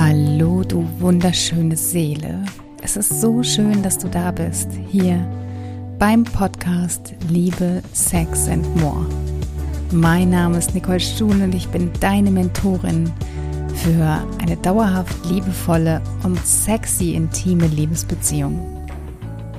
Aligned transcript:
Hallo, 0.00 0.62
du 0.62 0.86
wunderschöne 1.00 1.76
Seele. 1.76 2.44
Es 2.82 2.96
ist 2.96 3.20
so 3.20 3.42
schön, 3.42 3.82
dass 3.82 3.98
du 3.98 4.06
da 4.06 4.30
bist, 4.30 4.68
hier 4.92 5.26
beim 5.98 6.22
Podcast 6.22 7.14
Liebe, 7.28 7.82
Sex 7.94 8.46
and 8.46 8.64
More. 8.80 9.04
Mein 9.90 10.30
Name 10.30 10.56
ist 10.56 10.72
Nicole 10.72 11.00
Stuhn 11.00 11.42
und 11.42 11.52
ich 11.52 11.66
bin 11.70 11.90
deine 11.98 12.30
Mentorin 12.30 13.12
für 13.74 14.24
eine 14.40 14.56
dauerhaft 14.58 15.16
liebevolle 15.28 16.00
und 16.22 16.38
sexy 16.46 17.14
intime 17.14 17.66
Liebesbeziehung. 17.66 18.86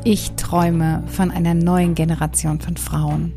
Ich 0.06 0.32
träume 0.38 1.04
von 1.08 1.32
einer 1.32 1.54
neuen 1.54 1.96
Generation 1.96 2.62
von 2.62 2.78
Frauen. 2.78 3.34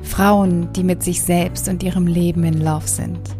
Frauen, 0.00 0.72
die 0.72 0.82
mit 0.82 1.02
sich 1.02 1.20
selbst 1.20 1.68
und 1.68 1.82
ihrem 1.82 2.06
Leben 2.06 2.42
in 2.44 2.62
Love 2.62 2.88
sind 2.88 3.35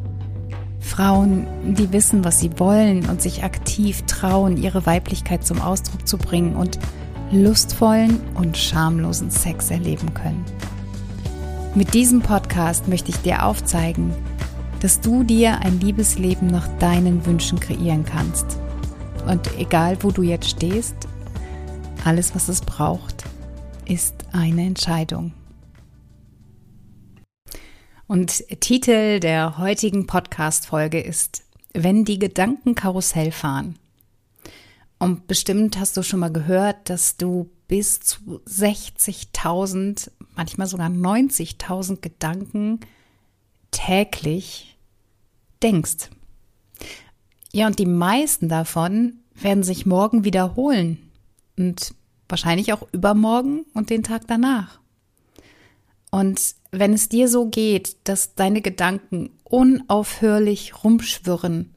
Frauen, 0.81 1.47
die 1.75 1.93
wissen, 1.93 2.25
was 2.25 2.41
sie 2.41 2.51
wollen 2.59 3.09
und 3.09 3.21
sich 3.21 3.45
aktiv 3.45 4.03
trauen, 4.07 4.57
ihre 4.57 4.87
Weiblichkeit 4.87 5.45
zum 5.45 5.61
Ausdruck 5.61 6.07
zu 6.07 6.19
bringen 6.19 6.57
und 6.57 6.79
lustvollen 7.31 8.21
und 8.35 8.57
schamlosen 8.57 9.31
Sex 9.31 9.71
erleben 9.71 10.15
können. 10.15 10.45
Mit 11.75 11.93
diesem 11.93 12.23
Podcast 12.23 12.89
möchte 12.89 13.11
ich 13.11 13.19
dir 13.19 13.45
aufzeigen, 13.45 14.15
dass 14.81 15.01
du 15.01 15.25
dir 15.25 15.61
ein 15.61 15.81
Liebesleben 15.81 16.49
nach 16.49 16.69
deinen 16.79 17.27
Wünschen 17.27 17.61
kreieren 17.61 18.05
kannst. 18.05 18.59
Und 19.27 19.51
egal, 19.59 19.99
wo 20.03 20.11
du 20.11 20.23
jetzt 20.23 20.49
stehst, 20.49 20.95
alles, 22.05 22.35
was 22.35 22.49
es 22.49 22.61
braucht, 22.61 23.25
ist 23.87 24.15
eine 24.33 24.63
Entscheidung. 24.63 25.33
Und 28.09 28.45
Titel 28.61 29.19
der 29.19 29.59
heutigen 29.59 30.07
Podcast-Folge 30.07 31.01
ist 31.01 31.43
Wenn 31.73 32.05
die 32.05 32.21
Gedanken 32.21 32.77
Karussell 32.77 33.33
fahren. 33.33 33.77
Und 35.01 35.27
bestimmt 35.27 35.77
hast 35.79 35.97
du 35.97 36.05
schon 36.05 36.21
mal 36.21 36.33
gehört, 36.33 36.89
dass 36.89 37.17
du 37.17 37.51
bis 37.67 37.99
zu 37.99 38.41
60.000, 38.47 40.13
manchmal 40.37 40.69
sogar 40.69 40.89
90.000 40.89 42.01
Gedanken 42.01 42.79
täglich 43.73 44.79
denkst. 45.61 46.11
Ja, 47.53 47.67
und 47.67 47.81
die 47.81 47.87
meisten 47.87 48.49
davon 48.49 49.15
werden 49.35 49.65
sich 49.65 49.85
morgen 49.85 50.23
wiederholen 50.23 51.11
und 51.59 51.93
wahrscheinlich 52.29 52.73
auch 52.73 52.87
übermorgen 52.93 53.67
und 53.75 53.91
den 53.91 54.05
Tag 54.05 54.29
danach. 54.29 54.79
Und 56.13 56.55
wenn 56.71 56.93
es 56.93 57.09
dir 57.09 57.29
so 57.29 57.47
geht, 57.47 57.97
dass 58.05 58.35
deine 58.35 58.61
Gedanken 58.61 59.31
unaufhörlich 59.45 60.85
rumschwirren 60.85 61.75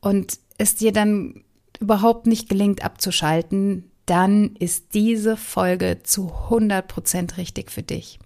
und 0.00 0.38
es 0.58 0.74
dir 0.74 0.92
dann 0.92 1.44
überhaupt 1.80 2.26
nicht 2.26 2.48
gelingt 2.48 2.84
abzuschalten, 2.84 3.90
dann 4.06 4.56
ist 4.56 4.94
diese 4.94 5.36
Folge 5.36 6.00
zu 6.02 6.32
100% 6.48 7.36
richtig 7.36 7.70
für 7.70 7.82
dich. 7.82 8.18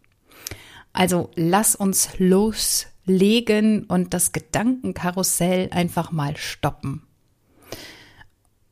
Also 0.92 1.30
lass 1.34 1.74
uns 1.74 2.10
loslegen 2.18 3.84
und 3.84 4.14
das 4.14 4.32
Gedankenkarussell 4.32 5.68
einfach 5.72 6.12
mal 6.12 6.36
stoppen. 6.36 7.02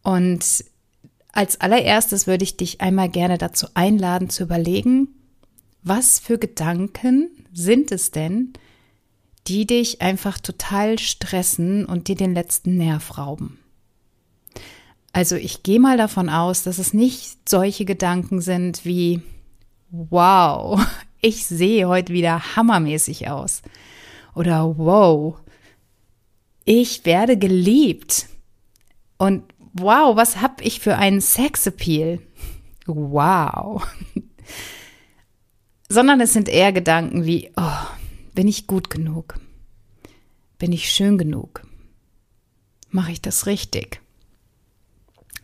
Und 0.03 0.65
als 1.33 1.61
allererstes 1.61 2.27
würde 2.27 2.45
ich 2.45 2.57
dich 2.57 2.81
einmal 2.81 3.09
gerne 3.09 3.39
dazu 3.39 3.67
einladen 3.75 4.31
zu 4.31 4.45
überlegen, 4.45 5.09
was 5.83 6.19
für 6.19 6.39
Gedanken 6.39 7.31
sind 7.53 7.93
es 7.93 8.11
denn, 8.11 8.53
die 9.49 9.67
dich 9.67 10.01
einfach 10.01 10.39
total 10.39 10.99
stressen 10.99 11.85
und 11.85 12.09
dir 12.09 12.15
den 12.15 12.35
letzten 12.35 12.77
Nerv 12.77 13.19
rauben? 13.19 13.59
Also 15.13 15.37
ich 15.37 15.63
gehe 15.63 15.81
mal 15.81 15.99
davon 15.99 16.29
aus, 16.29 16.63
dass 16.63 16.79
es 16.79 16.95
nicht 16.95 17.49
solche 17.49 17.85
Gedanken 17.85 18.41
sind 18.41 18.85
wie, 18.85 19.21
wow, 19.91 20.81
ich 21.21 21.47
sehe 21.47 21.89
heute 21.89 22.13
wieder 22.13 22.57
hammermäßig 22.57 23.29
aus. 23.29 23.63
Oder 24.35 24.79
wow, 24.79 25.37
ich 26.65 27.05
werde 27.05 27.37
geliebt. 27.37 28.27
Und 29.19 29.42
wow, 29.75 30.17
was 30.17 30.41
hab 30.41 30.63
ich 30.63 30.81
für 30.81 30.97
einen 30.97 31.21
Sexappeal? 31.21 32.21
Wow 32.85 33.81
sondern 35.92 36.20
es 36.20 36.33
sind 36.33 36.48
eher 36.48 36.73
Gedanken 36.73 37.27
wie, 37.27 37.51
oh, 37.57 37.86
bin 38.35 38.48
ich 38.48 38.67
gut 38.67 38.89
genug? 38.89 39.39
Bin 40.58 40.73
ich 40.73 40.91
schön 40.91 41.19
genug? 41.19 41.67
Mache 42.91 43.13
ich 43.13 43.20
das 43.20 43.47
richtig? 43.47 44.01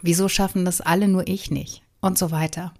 Wieso 0.00 0.28
schaffen 0.28 0.64
das 0.64 0.80
alle 0.80 1.06
nur 1.06 1.28
ich 1.28 1.50
nicht? 1.50 1.82
Und 2.00 2.16
so 2.16 2.30
weiter. 2.30 2.72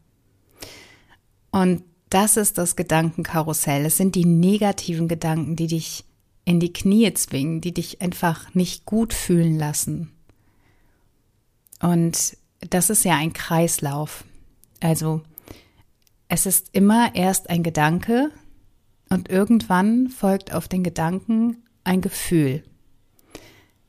Und 1.51 1.83
das 2.09 2.39
ist 2.39 2.57
das 2.57 2.75
Gedankenkarussell. 2.75 3.85
Es 3.85 3.99
sind 3.99 4.15
die 4.15 4.25
negativen 4.25 5.09
Gedanken, 5.09 5.57
die 5.57 5.67
dich 5.67 6.05
in 6.47 6.61
die 6.61 6.73
Knie 6.73 7.13
zwingen, 7.13 7.61
die 7.61 7.75
dich 7.75 8.01
einfach 8.01 8.55
nicht 8.55 8.87
gut 8.87 9.13
fühlen 9.13 9.59
lassen. 9.59 10.11
Und 11.81 12.37
das 12.61 12.89
ist 12.89 13.05
ja 13.05 13.17
ein 13.17 13.35
Kreislauf. 13.35 14.25
Also 14.81 15.23
es 16.29 16.47
ist 16.47 16.69
immer 16.73 17.15
erst 17.15 17.51
ein 17.51 17.63
Gedanke 17.63 18.31
und 19.09 19.31
irgendwann 19.31 20.09
folgt 20.09 20.53
auf 20.53 20.69
den 20.69 20.85
Gedanken 20.85 21.65
ein 21.85 22.03
Gefühl. 22.03 22.63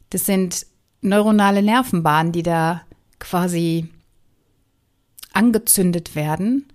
Das 0.10 0.26
sind 0.26 0.66
neuronale 1.02 1.62
Nervenbahnen, 1.62 2.32
die 2.32 2.44
da 2.44 2.82
quasi 3.20 3.90
angezündet 5.34 6.16
werden 6.16 6.66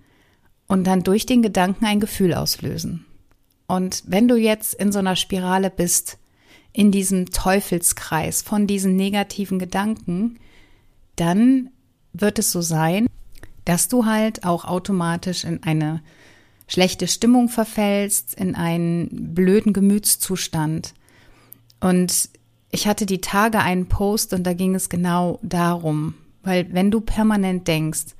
und 0.67 0.85
dann 0.85 1.03
durch 1.03 1.25
den 1.25 1.41
Gedanken 1.41 1.85
ein 1.85 1.99
Gefühl 1.99 2.33
auslösen. 2.33 3.05
Und 3.67 4.03
wenn 4.05 4.27
du 4.27 4.35
jetzt 4.35 4.75
in 4.75 4.91
so 4.91 4.99
einer 4.99 5.15
Spirale 5.15 5.71
bist, 5.71 6.19
in 6.71 6.91
diesem 6.91 7.31
Teufelskreis 7.31 8.41
von 8.41 8.67
diesen 8.67 8.95
negativen 8.95 9.59
Gedanken, 9.59 10.39
dann 11.15 11.71
wird 12.13 12.37
es 12.37 12.51
so 12.51 12.61
sein, 12.61 13.07
dass 13.65 13.87
du 13.87 14.05
halt 14.05 14.45
auch 14.45 14.65
automatisch 14.65 15.43
in 15.43 15.63
eine 15.63 16.01
schlechte 16.67 17.07
Stimmung 17.07 17.49
verfällst, 17.49 18.33
in 18.35 18.55
einen 18.55 19.33
blöden 19.35 19.73
Gemütszustand. 19.73 20.93
Und 21.79 22.29
ich 22.71 22.87
hatte 22.87 23.05
die 23.05 23.21
Tage 23.21 23.59
einen 23.59 23.87
Post 23.87 24.33
und 24.33 24.43
da 24.43 24.53
ging 24.53 24.75
es 24.75 24.89
genau 24.89 25.39
darum, 25.43 26.15
weil 26.43 26.73
wenn 26.73 26.91
du 26.91 27.01
permanent 27.01 27.67
denkst, 27.67 28.15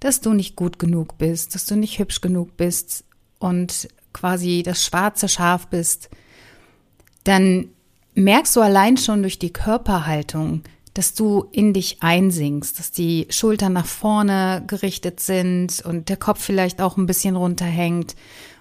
dass 0.00 0.20
du 0.20 0.32
nicht 0.32 0.56
gut 0.56 0.78
genug 0.78 1.18
bist, 1.18 1.54
dass 1.54 1.66
du 1.66 1.76
nicht 1.76 1.98
hübsch 1.98 2.20
genug 2.20 2.56
bist 2.56 3.04
und 3.38 3.88
quasi 4.12 4.62
das 4.64 4.84
schwarze 4.84 5.28
Schaf 5.28 5.68
bist, 5.68 6.10
dann 7.24 7.68
merkst 8.14 8.56
du 8.56 8.60
allein 8.60 8.96
schon 8.96 9.22
durch 9.22 9.38
die 9.38 9.52
Körperhaltung, 9.52 10.62
dass 10.94 11.14
du 11.14 11.46
in 11.52 11.72
dich 11.72 12.02
einsinkst, 12.02 12.78
dass 12.78 12.90
die 12.90 13.26
Schultern 13.30 13.72
nach 13.72 13.86
vorne 13.86 14.62
gerichtet 14.66 15.20
sind 15.20 15.82
und 15.84 16.08
der 16.08 16.16
Kopf 16.16 16.42
vielleicht 16.42 16.80
auch 16.80 16.96
ein 16.96 17.06
bisschen 17.06 17.36
runterhängt. 17.36 18.14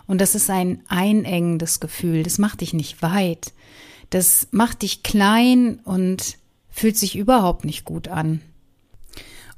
Und 0.08 0.22
das 0.22 0.36
ist 0.36 0.50
ein 0.50 0.82
einengendes 0.88 1.80
Gefühl. 1.80 2.24
Das 2.24 2.38
macht 2.38 2.62
dich 2.62 2.74
nicht 2.74 3.02
weit. 3.02 3.54
Das 4.10 4.48
macht 4.52 4.82
dich 4.82 5.04
klein 5.04 5.80
und 5.84 6.38
fühlt 6.70 6.98
sich 6.98 7.18
überhaupt 7.18 7.66
nicht 7.66 7.86
gut 7.86 8.08
an. 8.08 8.42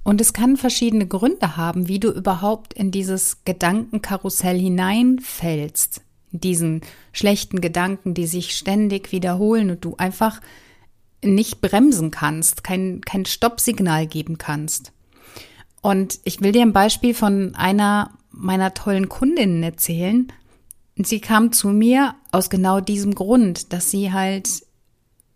Und 0.03 0.19
es 0.19 0.33
kann 0.33 0.57
verschiedene 0.57 1.07
Gründe 1.07 1.55
haben, 1.55 1.87
wie 1.87 1.99
du 1.99 2.09
überhaupt 2.09 2.73
in 2.73 2.91
dieses 2.91 3.43
Gedankenkarussell 3.45 4.59
hineinfällst. 4.59 6.01
In 6.31 6.41
diesen 6.41 6.81
schlechten 7.13 7.61
Gedanken, 7.61 8.13
die 8.13 8.27
sich 8.27 8.55
ständig 8.55 9.11
wiederholen 9.11 9.69
und 9.69 9.85
du 9.85 9.95
einfach 9.97 10.41
nicht 11.23 11.61
bremsen 11.61 12.11
kannst, 12.11 12.63
kein, 12.63 13.01
kein 13.01 13.25
Stoppsignal 13.25 14.07
geben 14.07 14.37
kannst. 14.37 14.91
Und 15.81 16.19
ich 16.23 16.41
will 16.41 16.51
dir 16.51 16.61
ein 16.61 16.73
Beispiel 16.73 17.13
von 17.13 17.55
einer 17.55 18.11
meiner 18.31 18.73
tollen 18.73 19.09
Kundinnen 19.09 19.61
erzählen. 19.63 20.31
Sie 20.95 21.19
kam 21.19 21.51
zu 21.51 21.69
mir 21.69 22.15
aus 22.31 22.49
genau 22.49 22.79
diesem 22.79 23.15
Grund, 23.15 23.73
dass 23.73 23.91
sie 23.91 24.11
halt, 24.11 24.47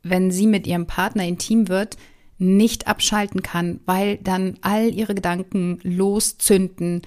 wenn 0.04 0.32
sie 0.32 0.48
mit 0.48 0.68
ihrem 0.68 0.88
Partner 0.88 1.26
intim 1.26 1.68
wird, 1.68 1.98
nicht 2.38 2.88
abschalten 2.88 3.42
kann, 3.42 3.80
weil 3.86 4.18
dann 4.18 4.58
all 4.62 4.94
ihre 4.94 5.16
Gedanken 5.16 5.80
loszünden. 5.84 7.02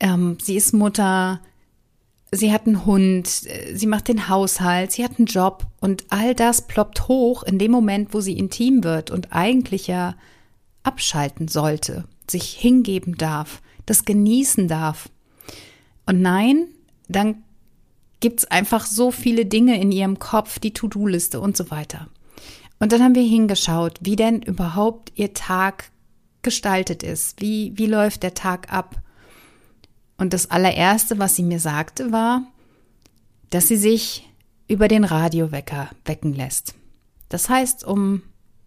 Ähm, 0.00 0.38
sie 0.40 0.56
ist 0.56 0.72
Mutter, 0.72 1.40
sie 2.34 2.52
hat 2.52 2.66
einen 2.66 2.84
Hund, 2.84 3.26
sie 3.26 3.86
macht 3.86 4.08
den 4.08 4.28
Haushalt, 4.28 4.92
sie 4.92 5.04
hat 5.04 5.18
einen 5.18 5.26
Job 5.26 5.66
und 5.80 6.04
all 6.08 6.34
das 6.34 6.66
ploppt 6.66 7.08
hoch 7.08 7.42
in 7.42 7.58
dem 7.58 7.70
Moment, 7.70 8.12
wo 8.12 8.20
sie 8.20 8.36
intim 8.36 8.84
wird 8.84 9.10
und 9.10 9.32
eigentlich 9.32 9.86
ja 9.86 10.16
abschalten 10.82 11.48
sollte, 11.48 12.04
sich 12.28 12.50
hingeben 12.50 13.16
darf, 13.16 13.62
das 13.86 14.04
genießen 14.04 14.68
darf. 14.68 15.08
Und 16.06 16.20
nein, 16.20 16.68
dann 17.08 17.42
gibt's 18.20 18.44
einfach 18.44 18.86
so 18.86 19.10
viele 19.10 19.46
Dinge 19.46 19.80
in 19.80 19.92
ihrem 19.92 20.18
Kopf, 20.18 20.58
die 20.58 20.72
To-Do-Liste 20.72 21.40
und 21.40 21.56
so 21.56 21.70
weiter. 21.70 22.08
Und 22.78 22.92
dann 22.92 23.02
haben 23.02 23.14
wir 23.14 23.22
hingeschaut, 23.22 23.98
wie 24.00 24.16
denn 24.16 24.42
überhaupt 24.42 25.12
ihr 25.14 25.32
Tag 25.32 25.90
gestaltet 26.42 27.02
ist. 27.02 27.40
Wie, 27.40 27.72
wie 27.76 27.86
läuft 27.86 28.22
der 28.22 28.34
Tag 28.34 28.72
ab? 28.72 29.00
Und 30.16 30.32
das 30.32 30.50
allererste, 30.50 31.18
was 31.18 31.36
sie 31.36 31.42
mir 31.42 31.60
sagte, 31.60 32.12
war, 32.12 32.42
dass 33.50 33.68
sie 33.68 33.76
sich 33.76 34.28
über 34.68 34.88
den 34.88 35.04
Radiowecker 35.04 35.90
wecken 36.04 36.32
lässt. 36.32 36.74
Das 37.28 37.48
heißt, 37.48 37.84
um, 37.84 38.22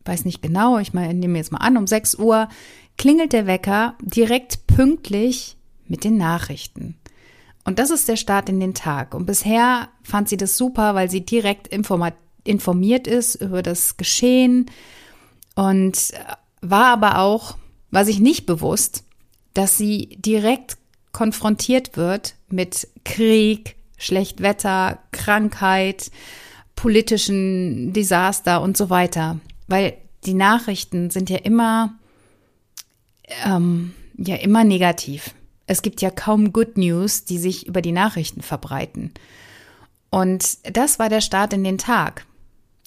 weiß 0.06 0.26
nicht 0.26 0.42
genau, 0.42 0.78
ich 0.78 0.94
meine, 0.94 1.14
nehme 1.14 1.38
jetzt 1.38 1.52
mal 1.52 1.60
an, 1.60 1.78
um 1.78 1.88
6 1.88 2.16
Uhr 2.16 2.50
klingelt 2.98 3.34
der 3.34 3.48
Wecker 3.48 3.96
direkt 4.02 4.68
pünktlich 4.68 5.56
mit 5.88 6.04
den 6.04 6.18
Nachrichten. 6.18 6.98
Und 7.64 7.80
das 7.80 7.92
ist 7.92 8.08
der 8.08 8.16
Start 8.16 8.50
in 8.50 8.60
den 8.60 8.74
Tag. 8.74 9.14
Und 9.14 9.26
bisher 9.26 9.90
fand 10.04 10.30
sie 10.30 10.38
das 10.38 10.58
super, 10.58 10.96
weil 10.96 11.10
sie 11.10 11.26
direkt 11.26 11.68
informiert 11.68 13.08
ist 13.08 13.36
über 13.36 13.62
das 13.62 13.98
Geschehen 13.98 14.68
und 15.56 16.14
war 16.62 16.86
aber 16.86 17.20
auch, 17.20 17.58
war 17.92 18.06
sich 18.06 18.20
nicht 18.20 18.46
bewusst, 18.46 19.04
dass 19.54 19.78
sie 19.78 20.18
direkt 20.18 20.78
konfrontiert 21.18 21.98
wird 21.98 22.36
mit 22.48 22.88
Krieg, 23.04 23.76
Schlechtwetter, 23.98 25.00
Krankheit, 25.12 26.12
politischen 26.76 27.92
Desaster 27.92 28.62
und 28.62 28.78
so 28.78 28.92
weiter. 28.92 29.40
Weil 29.66 29.98
die 30.26 30.36
Nachrichten 30.36 31.10
sind 31.10 31.32
ja 31.32 31.38
immer, 31.38 31.96
ähm, 33.44 33.96
ja, 34.16 34.36
immer 34.36 34.64
negativ. 34.64 35.34
Es 35.66 35.82
gibt 35.82 36.04
ja 36.04 36.12
kaum 36.12 36.54
Good 36.54 36.78
News, 36.78 37.26
die 37.26 37.40
sich 37.40 37.66
über 37.66 37.82
die 37.82 37.94
Nachrichten 37.94 38.44
verbreiten. 38.44 39.12
Und 40.12 40.60
das 40.72 41.00
war 41.00 41.10
der 41.10 41.22
Start 41.22 41.52
in 41.52 41.64
den 41.64 41.80
Tag. 41.80 42.28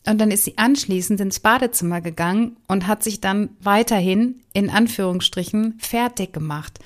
Und 0.06 0.18
dann 0.18 0.30
ist 0.30 0.44
sie 0.44 0.56
anschließend 0.56 1.20
ins 1.20 1.40
Badezimmer 1.40 2.00
gegangen 2.00 2.58
und 2.68 2.86
hat 2.86 3.02
sich 3.02 3.20
dann 3.20 3.50
weiterhin 3.60 4.40
in 4.52 4.70
Anführungsstrichen 4.70 5.80
fertig 5.80 6.32
gemacht, 6.32 6.78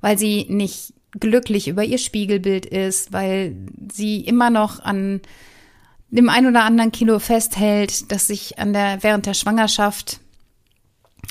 weil 0.00 0.18
sie 0.18 0.46
nicht 0.48 0.94
glücklich 1.18 1.68
über 1.68 1.84
ihr 1.84 1.98
Spiegelbild 1.98 2.66
ist, 2.66 3.12
weil 3.12 3.56
sie 3.92 4.20
immer 4.20 4.50
noch 4.50 4.80
an 4.80 5.20
dem 6.10 6.28
ein 6.28 6.46
oder 6.46 6.64
anderen 6.64 6.92
Kilo 6.92 7.18
festhält, 7.18 8.12
das 8.12 8.26
sich 8.26 8.58
an 8.58 8.72
der, 8.72 9.02
während 9.02 9.26
der 9.26 9.34
Schwangerschaft 9.34 10.20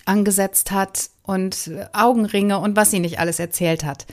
angesetzt 0.06 0.72
hat 0.72 1.10
und 1.24 1.72
Augenringe 1.94 2.60
und 2.60 2.76
was 2.76 2.92
sie 2.92 3.00
nicht 3.00 3.20
alles 3.20 3.40
erzählt 3.40 3.84
hat. 3.84 4.06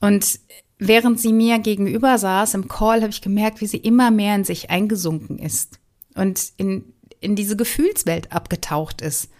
Und 0.00 0.38
während 0.78 1.20
sie 1.20 1.32
mir 1.32 1.58
gegenüber 1.58 2.18
saß 2.18 2.54
im 2.54 2.68
Call, 2.68 3.00
habe 3.00 3.10
ich 3.10 3.22
gemerkt, 3.22 3.60
wie 3.60 3.66
sie 3.66 3.78
immer 3.78 4.10
mehr 4.10 4.34
in 4.34 4.44
sich 4.44 4.70
eingesunken 4.70 5.38
ist 5.38 5.78
und 6.14 6.52
in, 6.56 6.92
in 7.20 7.34
diese 7.34 7.56
Gefühlswelt 7.56 8.32
abgetaucht 8.32 9.00
ist. 9.00 9.30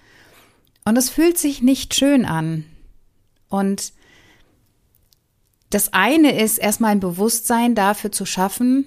Und 0.85 0.97
es 0.97 1.11
fühlt 1.11 1.37
sich 1.37 1.63
nicht 1.63 1.95
schön 1.95 2.25
an. 2.25 2.65
Und 3.49 3.93
das 5.71 5.93
eine 5.93 6.41
ist 6.41 6.59
erstmal 6.59 6.93
ein 6.93 7.01
Bewusstsein 7.01 7.75
dafür 7.75 8.13
zu 8.13 8.25
schaffen, 8.25 8.87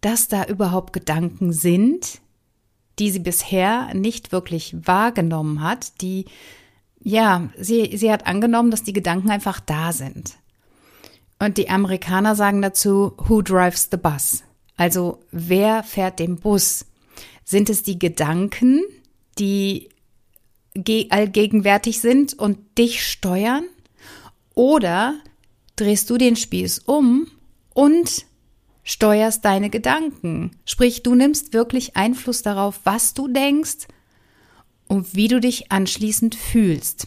dass 0.00 0.28
da 0.28 0.44
überhaupt 0.44 0.92
Gedanken 0.92 1.52
sind, 1.52 2.20
die 2.98 3.10
sie 3.10 3.20
bisher 3.20 3.94
nicht 3.94 4.32
wirklich 4.32 4.74
wahrgenommen 4.86 5.62
hat, 5.62 6.00
die, 6.00 6.26
ja, 7.00 7.48
sie, 7.58 7.96
sie 7.96 8.12
hat 8.12 8.26
angenommen, 8.26 8.70
dass 8.70 8.82
die 8.82 8.92
Gedanken 8.92 9.30
einfach 9.30 9.60
da 9.60 9.92
sind. 9.92 10.34
Und 11.38 11.56
die 11.56 11.70
Amerikaner 11.70 12.36
sagen 12.36 12.62
dazu, 12.62 13.14
who 13.16 13.42
drives 13.42 13.88
the 13.90 13.96
bus? 13.96 14.44
Also, 14.76 15.20
wer 15.30 15.82
fährt 15.82 16.18
den 16.18 16.36
Bus? 16.36 16.86
Sind 17.44 17.70
es 17.70 17.82
die 17.82 17.98
Gedanken, 17.98 18.82
die 19.38 19.88
allgegenwärtig 21.10 22.00
sind 22.00 22.34
und 22.34 22.78
dich 22.78 23.04
steuern? 23.04 23.64
Oder 24.54 25.14
drehst 25.76 26.10
du 26.10 26.18
den 26.18 26.36
Spieß 26.36 26.80
um 26.80 27.26
und 27.74 28.26
steuerst 28.84 29.44
deine 29.44 29.70
Gedanken. 29.70 30.52
Sprich, 30.64 31.02
du 31.02 31.14
nimmst 31.14 31.52
wirklich 31.52 31.96
Einfluss 31.96 32.42
darauf, 32.42 32.80
was 32.84 33.14
du 33.14 33.28
denkst 33.28 33.88
und 34.88 35.14
wie 35.14 35.28
du 35.28 35.40
dich 35.40 35.70
anschließend 35.70 36.34
fühlst. 36.34 37.06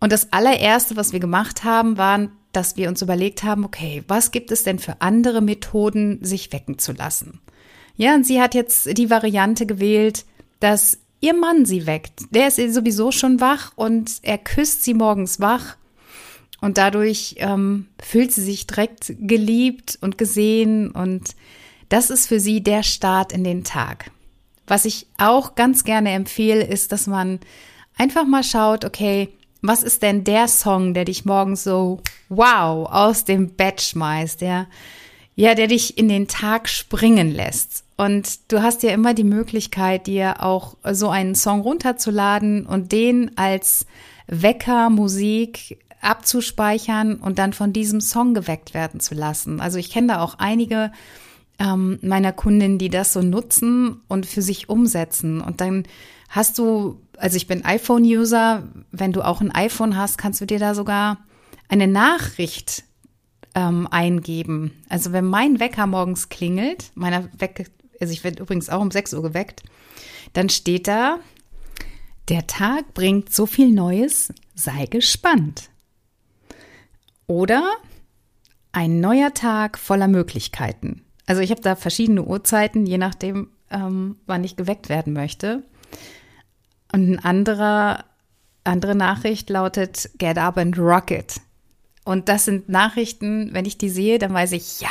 Und 0.00 0.12
das 0.12 0.32
allererste, 0.32 0.96
was 0.96 1.12
wir 1.12 1.20
gemacht 1.20 1.64
haben, 1.64 1.96
war, 1.96 2.28
dass 2.52 2.76
wir 2.76 2.88
uns 2.88 3.02
überlegt 3.02 3.42
haben, 3.42 3.64
okay, 3.64 4.04
was 4.06 4.30
gibt 4.30 4.52
es 4.52 4.62
denn 4.62 4.78
für 4.78 5.00
andere 5.00 5.40
Methoden, 5.40 6.22
sich 6.22 6.52
wecken 6.52 6.78
zu 6.78 6.92
lassen? 6.92 7.40
Ja, 7.96 8.14
und 8.14 8.26
sie 8.26 8.40
hat 8.40 8.54
jetzt 8.54 8.96
die 8.98 9.10
Variante 9.10 9.66
gewählt, 9.66 10.24
dass 10.60 10.98
ihr 11.20 11.34
Mann 11.34 11.64
sie 11.64 11.86
weckt. 11.86 12.22
Der 12.30 12.48
ist 12.48 12.56
sowieso 12.74 13.12
schon 13.12 13.40
wach 13.40 13.72
und 13.76 14.18
er 14.22 14.38
küsst 14.38 14.84
sie 14.84 14.94
morgens 14.94 15.40
wach 15.40 15.76
und 16.64 16.78
dadurch 16.78 17.36
ähm, 17.40 17.88
fühlt 18.00 18.32
sie 18.32 18.40
sich 18.40 18.66
direkt 18.66 19.14
geliebt 19.20 19.98
und 20.00 20.16
gesehen 20.16 20.90
und 20.90 21.36
das 21.90 22.08
ist 22.08 22.26
für 22.26 22.40
sie 22.40 22.62
der 22.62 22.82
Start 22.82 23.32
in 23.32 23.44
den 23.44 23.64
Tag. 23.64 24.10
Was 24.66 24.86
ich 24.86 25.06
auch 25.18 25.56
ganz 25.56 25.84
gerne 25.84 26.12
empfehle, 26.12 26.64
ist, 26.64 26.90
dass 26.90 27.06
man 27.06 27.38
einfach 27.98 28.24
mal 28.24 28.42
schaut, 28.42 28.86
okay, 28.86 29.28
was 29.60 29.82
ist 29.82 30.02
denn 30.02 30.24
der 30.24 30.48
Song, 30.48 30.94
der 30.94 31.04
dich 31.04 31.26
morgens 31.26 31.64
so 31.64 32.00
wow 32.30 32.88
aus 32.90 33.26
dem 33.26 33.50
Bett 33.50 33.82
schmeißt, 33.82 34.40
der 34.40 34.66
ja, 35.36 35.54
der 35.54 35.66
dich 35.66 35.98
in 35.98 36.08
den 36.08 36.28
Tag 36.28 36.68
springen 36.68 37.30
lässt. 37.30 37.84
Und 37.96 38.52
du 38.52 38.62
hast 38.62 38.84
ja 38.84 38.90
immer 38.90 39.12
die 39.12 39.24
Möglichkeit, 39.24 40.06
dir 40.06 40.42
auch 40.42 40.76
so 40.92 41.10
einen 41.10 41.34
Song 41.34 41.60
runterzuladen 41.60 42.64
und 42.64 42.92
den 42.92 43.36
als 43.36 43.84
Wecker 44.26 44.90
Musik 44.90 45.78
abzuspeichern 46.04 47.16
und 47.16 47.38
dann 47.38 47.52
von 47.52 47.72
diesem 47.72 48.00
Song 48.00 48.34
geweckt 48.34 48.74
werden 48.74 49.00
zu 49.00 49.14
lassen. 49.14 49.60
Also 49.60 49.78
ich 49.78 49.90
kenne 49.90 50.08
da 50.08 50.20
auch 50.20 50.34
einige 50.38 50.92
ähm, 51.58 51.98
meiner 52.02 52.32
Kundinnen, 52.32 52.78
die 52.78 52.88
das 52.88 53.12
so 53.12 53.22
nutzen 53.22 54.00
und 54.08 54.26
für 54.26 54.42
sich 54.42 54.68
umsetzen. 54.68 55.40
Und 55.40 55.60
dann 55.60 55.84
hast 56.28 56.58
du, 56.58 57.00
also 57.16 57.36
ich 57.36 57.46
bin 57.46 57.64
iPhone-User, 57.64 58.64
wenn 58.90 59.12
du 59.12 59.22
auch 59.22 59.40
ein 59.40 59.54
iPhone 59.54 59.96
hast, 59.96 60.18
kannst 60.18 60.40
du 60.40 60.46
dir 60.46 60.58
da 60.58 60.74
sogar 60.74 61.18
eine 61.68 61.86
Nachricht 61.86 62.84
ähm, 63.54 63.86
eingeben. 63.90 64.72
Also 64.88 65.12
wenn 65.12 65.24
mein 65.24 65.60
Wecker 65.60 65.86
morgens 65.86 66.28
klingelt, 66.28 66.90
meiner 66.94 67.28
Wecker, 67.38 67.64
also 68.00 68.12
ich 68.12 68.24
werde 68.24 68.42
übrigens 68.42 68.68
auch 68.68 68.80
um 68.80 68.90
6 68.90 69.14
Uhr 69.14 69.22
geweckt, 69.22 69.62
dann 70.32 70.48
steht 70.48 70.88
da, 70.88 71.18
der 72.28 72.46
Tag 72.46 72.94
bringt 72.94 73.32
so 73.32 73.46
viel 73.46 73.70
Neues, 73.70 74.32
sei 74.54 74.86
gespannt. 74.86 75.70
Oder 77.26 77.70
ein 78.72 79.00
neuer 79.00 79.32
Tag 79.32 79.78
voller 79.78 80.08
Möglichkeiten. 80.08 81.04
Also 81.26 81.40
ich 81.40 81.50
habe 81.50 81.62
da 81.62 81.76
verschiedene 81.76 82.22
Uhrzeiten, 82.22 82.86
je 82.86 82.98
nachdem, 82.98 83.50
ähm, 83.70 84.16
wann 84.26 84.44
ich 84.44 84.56
geweckt 84.56 84.88
werden 84.88 85.12
möchte. 85.12 85.62
Und 86.92 87.10
ein 87.10 87.18
anderer, 87.18 88.04
andere 88.64 88.94
Nachricht 88.94 89.48
lautet 89.48 90.10
Get 90.18 90.38
up 90.38 90.58
and 90.58 90.78
rock 90.78 91.10
it. 91.10 91.40
Und 92.04 92.28
das 92.28 92.44
sind 92.44 92.68
Nachrichten, 92.68 93.50
wenn 93.52 93.64
ich 93.64 93.78
die 93.78 93.88
sehe, 93.88 94.18
dann 94.18 94.34
weiß 94.34 94.52
ich, 94.52 94.80
ja, 94.80 94.90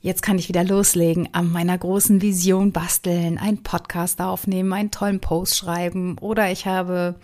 jetzt 0.00 0.22
kann 0.22 0.38
ich 0.38 0.48
wieder 0.48 0.64
loslegen, 0.64 1.28
an 1.32 1.52
meiner 1.52 1.76
großen 1.76 2.22
Vision 2.22 2.72
basteln, 2.72 3.38
einen 3.38 3.62
Podcast 3.62 4.20
aufnehmen, 4.20 4.72
einen 4.72 4.90
tollen 4.90 5.20
Post 5.20 5.56
schreiben 5.56 6.16
oder 6.18 6.50
ich 6.50 6.66
habe 6.66 7.16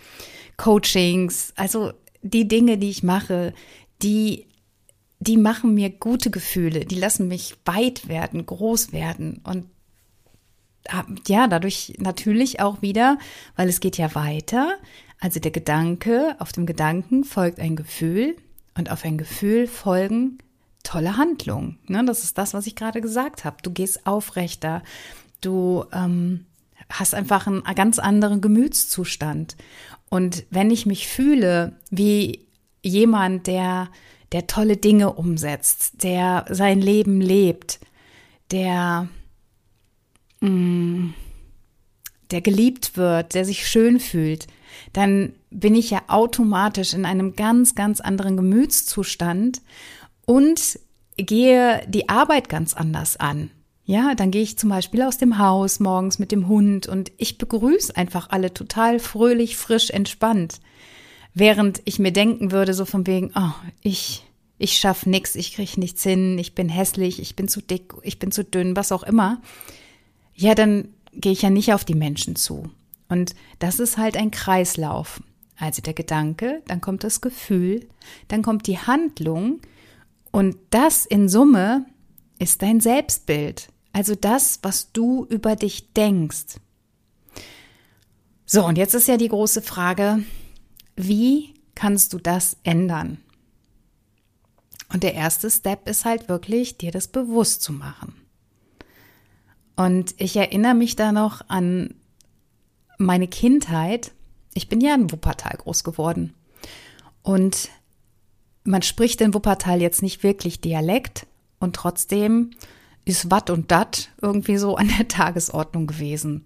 Coachings. 0.59 1.53
Also 1.57 1.93
die 2.23 2.47
Dinge, 2.47 2.77
die 2.77 2.91
ich 2.91 3.03
mache, 3.03 3.55
die, 4.03 4.47
die 5.21 5.37
machen 5.37 5.75
mir 5.75 5.91
gute 5.91 6.31
Gefühle, 6.31 6.85
die 6.85 6.99
lassen 6.99 7.29
mich 7.29 7.57
weit 7.65 8.09
werden, 8.09 8.45
groß 8.45 8.93
werden 8.93 9.41
und 9.45 9.67
ah, 10.89 11.05
ja, 11.27 11.49
dadurch 11.49 11.95
natürlich 11.99 12.61
auch 12.61 12.83
wieder, 12.83 13.19
weil 13.57 13.69
es 13.69 13.81
geht 13.81 13.99
ja 13.99 14.15
weiter. 14.15 14.77
Also 15.21 15.41
der 15.41 15.51
Gedanke, 15.51 16.37
auf 16.39 16.53
dem 16.53 16.67
Gedanken 16.67 17.25
folgt 17.25 17.59
ein 17.59 17.77
Gefühl 17.77 18.37
und 18.77 18.91
auf 18.91 19.05
ein 19.05 19.19
Gefühl 19.19 19.67
folgen 19.67 20.39
tolle 20.85 21.17
Handlungen. 21.17 21.79
Ne, 21.89 22.05
das 22.05 22.25
ist 22.25 22.39
das, 22.39 22.55
was 22.55 22.67
ich 22.67 22.77
gerade 22.77 23.01
gesagt 23.01 23.45
habe. 23.45 23.57
Du 23.63 23.71
gehst 23.71 24.07
aufrechter, 24.07 24.83
du 25.41 25.85
ähm, 25.93 26.47
hast 26.89 27.15
einfach 27.15 27.47
einen 27.47 27.63
ganz 27.75 27.99
anderen 27.99 28.41
Gemütszustand. 28.41 29.57
Und 30.09 30.45
wenn 30.51 30.71
ich 30.71 30.87
mich 30.87 31.09
fühle 31.09 31.77
wie 31.91 32.47
jemand, 32.83 33.47
der, 33.47 33.89
der 34.33 34.47
tolle 34.47 34.77
Dinge 34.77 35.13
umsetzt, 35.13 36.03
der 36.03 36.47
sein 36.51 36.81
Leben 36.81 37.21
lebt, 37.21 37.81
der, 38.51 39.09
mh, 40.41 40.51
mm, 40.51 41.15
der 42.31 42.41
geliebt 42.43 42.97
wird, 42.97 43.35
der 43.35 43.45
sich 43.45 43.67
schön 43.67 44.01
fühlt, 44.01 44.47
dann 44.93 45.33
bin 45.51 45.75
ich 45.75 45.91
ja 45.91 46.03
automatisch 46.09 46.93
in 46.93 47.07
einem 47.07 47.37
ganz, 47.37 47.75
ganz 47.75 48.01
anderen 48.01 48.37
Gemütszustand 48.37 49.63
und 50.27 50.79
gehe 51.17 51.83
die 51.89 52.09
Arbeit 52.09 52.49
ganz 52.49 52.75
anders 52.75 53.17
an. 53.17 53.51
Ja, 53.85 54.15
dann 54.15 54.31
gehe 54.31 54.43
ich 54.43 54.59
zum 54.59 54.69
Beispiel 54.69 55.01
aus 55.01 55.17
dem 55.17 55.39
Haus 55.39 55.81
morgens 55.81 56.19
mit 56.19 56.31
dem 56.31 56.47
Hund 56.47 56.87
und 56.87 57.11
ich 57.17 57.39
begrüße 57.39 57.97
einfach 57.97 58.29
alle 58.29 58.53
total 58.53 58.99
fröhlich, 58.99 59.57
frisch, 59.57 59.89
entspannt. 59.89 60.61
Während 61.35 61.83
ich 61.85 61.99
mir 61.99 62.13
denken 62.13 62.51
würde, 62.51 62.75
so 62.75 62.85
von 62.85 63.07
wegen, 63.07 63.31
oh, 63.35 63.53
ich, 63.83 64.25
ich 64.59 64.79
schaff 64.79 65.07
nix, 65.07 65.35
ich 65.35 65.55
krieg 65.55 65.77
nichts 65.77 66.03
hin, 66.03 66.39
ich 66.39 66.55
bin 66.55 66.69
hässlich, 66.69 67.21
ich 67.21 67.37
bin 67.37 67.49
zu 67.49 67.61
dick, 67.61 67.95
ich 68.03 68.19
bin 68.19 68.33
zu 68.33 68.45
dünn, 68.45 68.77
was 68.77 68.93
auch 68.93 69.03
immer. 69.03 69.41
Ja, 70.35 70.55
dann 70.55 70.89
gehe 71.13 71.33
ich 71.33 71.43
ja 71.43 71.51
nicht 71.51 71.73
auf 71.73 71.85
die 71.85 71.95
Menschen 71.95 72.37
zu. 72.37 72.71
Und 73.09 73.35
das 73.59 73.81
ist 73.81 73.99
halt 73.99 74.17
ein 74.17 74.31
Kreislauf. 74.31 75.23
Also 75.57 75.83
der 75.83 75.95
Gedanke, 75.95 76.63
dann 76.69 76.81
kommt 76.81 77.03
das 77.03 77.21
Gefühl, 77.21 77.89
dann 78.29 78.43
kommt 78.43 78.69
die 78.69 78.79
Handlung 78.79 79.61
und 80.31 80.57
das 80.71 81.05
in 81.05 81.29
Summe 81.29 81.85
ist 82.39 82.63
dein 82.63 82.81
Selbstbild. 82.81 83.69
Also 83.93 84.15
das, 84.15 84.61
was 84.63 84.93
du 84.93 85.27
über 85.29 85.57
dich 85.57 85.93
denkst. 85.93 86.61
So, 88.47 88.65
und 88.65 88.79
jetzt 88.79 88.95
ist 88.95 89.09
ja 89.09 89.17
die 89.17 89.29
große 89.29 89.63
Frage, 89.63 90.23
wie 90.99 91.55
kannst 91.75 92.13
du 92.13 92.19
das 92.19 92.57
ändern? 92.65 93.19
Und 94.93 95.03
der 95.03 95.15
erste 95.15 95.51
Step 95.51 95.89
ist 95.89 96.05
halt 96.05 96.29
wirklich, 96.29 96.77
dir 96.77 96.91
das 96.91 97.09
bewusst 97.09 97.63
zu 97.63 97.73
machen. 97.73 98.15
Und 99.77 100.15
ich 100.19 100.35
erinnere 100.37 100.75
mich 100.75 100.97
da 100.97 101.13
noch 101.13 101.49
an 101.49 101.95
meine 102.99 103.29
Kindheit. 103.29 104.13
Ich 104.55 104.69
bin 104.69 104.81
ja 104.81 104.95
in 104.95 105.13
Wuppertal 105.13 105.57
groß 105.57 105.85
geworden. 105.85 106.35
Und 107.23 107.69
man 108.65 108.83
spricht 108.83 109.21
in 109.21 109.35
Wuppertal 109.35 109.81
jetzt 109.81 110.03
nicht 110.03 110.25
wirklich 110.25 110.61
Dialekt 110.61 111.27
und 111.61 111.77
trotzdem 111.77 112.51
ist 113.05 113.31
Watt 113.31 113.51
und 113.51 113.71
Dat 113.71 114.11
irgendwie 114.21 114.57
so 114.57 114.77
an 114.77 114.91
der 114.99 115.07
Tagesordnung 115.09 115.87
gewesen. 115.87 116.45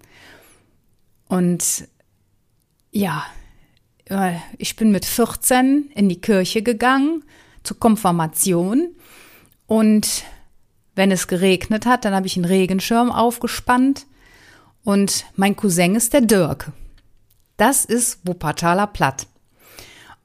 Und 1.26 1.88
ja, 2.90 3.24
ich 4.58 4.76
bin 4.76 4.90
mit 4.90 5.04
14 5.04 5.90
in 5.94 6.08
die 6.08 6.20
Kirche 6.20 6.62
gegangen 6.62 7.24
zur 7.62 7.78
Konfirmation 7.78 8.88
und 9.66 10.24
wenn 10.94 11.10
es 11.10 11.28
geregnet 11.28 11.86
hat, 11.86 12.04
dann 12.04 12.14
habe 12.14 12.26
ich 12.26 12.36
einen 12.36 12.44
Regenschirm 12.44 13.10
aufgespannt 13.10 14.06
und 14.84 15.24
mein 15.36 15.56
Cousin 15.56 15.94
ist 15.94 16.12
der 16.12 16.20
Dirk. 16.22 16.72
Das 17.56 17.84
ist 17.84 18.26
Wuppertaler 18.26 18.88
Platt. 18.88 19.26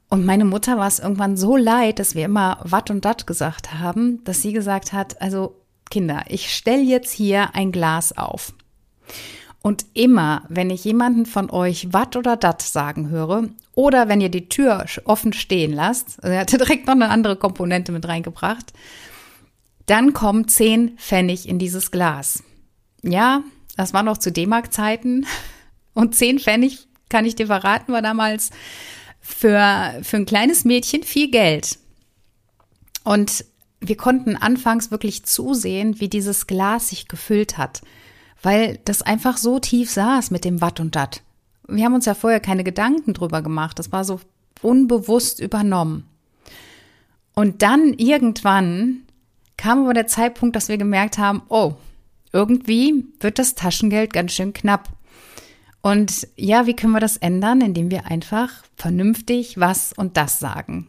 Und 0.10 0.25
meine 0.25 0.46
Mutter 0.46 0.77
war 0.77 0.88
es 0.88 1.00
irgendwann 1.00 1.38
so 1.38 1.57
leid, 1.57 2.00
dass 2.00 2.15
wir 2.15 2.25
immer 2.25 2.60
Watt 2.63 2.89
und 2.89 3.03
Dat 3.03 3.27
gesagt 3.27 3.74
haben, 3.74 4.24
dass 4.24 4.41
sie 4.41 4.53
gesagt 4.53 4.93
hat, 4.93 5.22
also 5.22 5.55
Kinder, 5.89 6.24
ich 6.27 6.53
stelle 6.53 6.81
jetzt 6.81 7.12
hier 7.12 7.53
ein 7.55 7.72
Glas 7.72 8.17
auf. 8.17 8.53
Und 9.67 9.86
immer, 9.93 10.43
wenn 10.47 10.69
ich 10.69 10.86
jemanden 10.86 11.25
von 11.25 11.50
euch 11.50 11.91
Watt 11.91 12.15
oder 12.15 12.38
Dat 12.38 12.62
sagen 12.62 13.09
höre, 13.09 13.50
oder 13.74 14.07
wenn 14.07 14.21
ihr 14.21 14.29
die 14.29 14.47
Tür 14.47 14.86
offen 15.03 15.33
stehen 15.33 15.74
lasst, 15.74 16.24
also 16.24 16.33
er 16.33 16.39
hatte 16.39 16.57
direkt 16.57 16.88
noch 16.88 16.93
eine 16.93 17.09
andere 17.09 17.36
Komponente 17.36 17.91
mit 17.91 18.07
reingebracht, 18.07 18.71
dann 19.86 20.13
kommen 20.13 20.47
10 20.47 20.91
Pfennig 20.97 21.50
in 21.50 21.59
dieses 21.59 21.91
Glas. 21.91 22.43
Ja, 23.03 23.43
das 23.75 23.93
war 23.93 24.03
noch 24.03 24.17
zu 24.17 24.31
D-Mark-Zeiten. 24.31 25.25
Und 25.93 26.15
10 26.15 26.39
Pfennig, 26.39 26.88
kann 27.09 27.25
ich 27.25 27.36
dir 27.36 27.47
verraten, 27.47 27.91
war 27.91 28.01
damals 28.01 28.51
für, 29.19 30.00
für 30.01 30.15
ein 30.15 30.25
kleines 30.25 30.63
Mädchen 30.63 31.03
viel 31.03 31.29
Geld. 31.29 31.77
Und 33.03 33.43
wir 33.81 33.97
konnten 33.97 34.38
anfangs 34.38 34.91
wirklich 34.91 35.25
zusehen, 35.25 36.00
wie 36.00 36.07
dieses 36.07 36.47
Glas 36.47 36.88
sich 36.88 37.09
gefüllt 37.09 37.57
hat, 37.57 37.81
weil 38.41 38.79
das 38.86 39.01
einfach 39.01 39.38
so 39.38 39.60
tief 39.60 39.89
saß 39.89 40.32
mit 40.32 40.46
dem 40.46 40.62
Watt 40.62 40.79
und 40.79 40.96
Dat. 40.96 41.22
Wir 41.67 41.86
haben 41.86 41.96
uns 41.96 42.06
ja 42.06 42.13
vorher 42.13 42.39
keine 42.39 42.63
Gedanken 42.63 43.13
drüber 43.13 43.41
gemacht, 43.41 43.79
das 43.79 43.91
war 43.91 44.03
so 44.03 44.20
unbewusst 44.62 45.39
übernommen. 45.39 46.08
Und 47.34 47.62
dann 47.62 47.94
irgendwann 47.94 49.03
kam 49.58 49.84
aber 49.84 49.94
der 49.94 50.08
Zeitpunkt, 50.08 50.56
dass 50.56 50.70
wir 50.70 50.77
gemerkt 50.77 51.17
haben, 51.17 51.44
oh, 51.50 51.74
irgendwie 52.32 53.06
wird 53.20 53.39
das 53.39 53.56
Taschengeld 53.56 54.13
ganz 54.13 54.34
schön 54.34 54.53
knapp. 54.53 54.89
Und 55.82 56.27
ja, 56.36 56.65
wie 56.65 56.75
können 56.75 56.94
wir 56.94 57.00
das 57.00 57.17
ändern? 57.17 57.62
Indem 57.62 57.91
wir 57.91 58.08
einfach 58.08 58.51
vernünftig 58.75 59.60
was 59.60 59.94
und 59.94 60.17
das 60.17 60.39
sagen. 60.39 60.88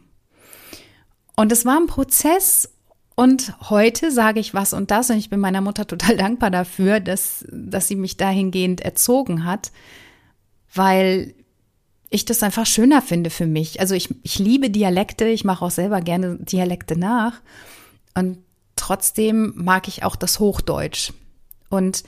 Und 1.35 1.51
es 1.51 1.65
war 1.65 1.77
ein 1.77 1.87
Prozess 1.87 2.69
und 3.19 3.53
heute 3.69 4.11
sage 4.13 4.39
ich 4.39 4.53
was 4.53 4.71
und 4.71 4.91
das 4.91 5.09
und 5.09 5.17
ich 5.17 5.29
bin 5.29 5.41
meiner 5.41 5.59
Mutter 5.59 5.85
total 5.85 6.15
dankbar 6.15 6.51
dafür, 6.51 7.01
dass, 7.01 7.45
dass 7.51 7.89
sie 7.89 7.97
mich 7.97 8.15
dahingehend 8.15 8.79
erzogen 8.79 9.43
hat, 9.43 9.73
weil 10.73 11.35
ich 12.09 12.23
das 12.23 12.43
einfach 12.43 12.65
schöner 12.65 13.01
finde 13.01 13.29
für 13.29 13.45
mich. 13.45 13.81
Also 13.81 13.93
ich, 13.93 14.07
ich 14.23 14.39
liebe 14.39 14.69
Dialekte, 14.69 15.25
ich 15.27 15.43
mache 15.43 15.65
auch 15.65 15.69
selber 15.69 15.99
gerne 15.99 16.37
Dialekte 16.37 16.97
nach 16.97 17.41
und 18.15 18.37
trotzdem 18.77 19.51
mag 19.53 19.89
ich 19.89 20.03
auch 20.05 20.15
das 20.15 20.39
Hochdeutsch. 20.39 21.11
Und 21.69 22.05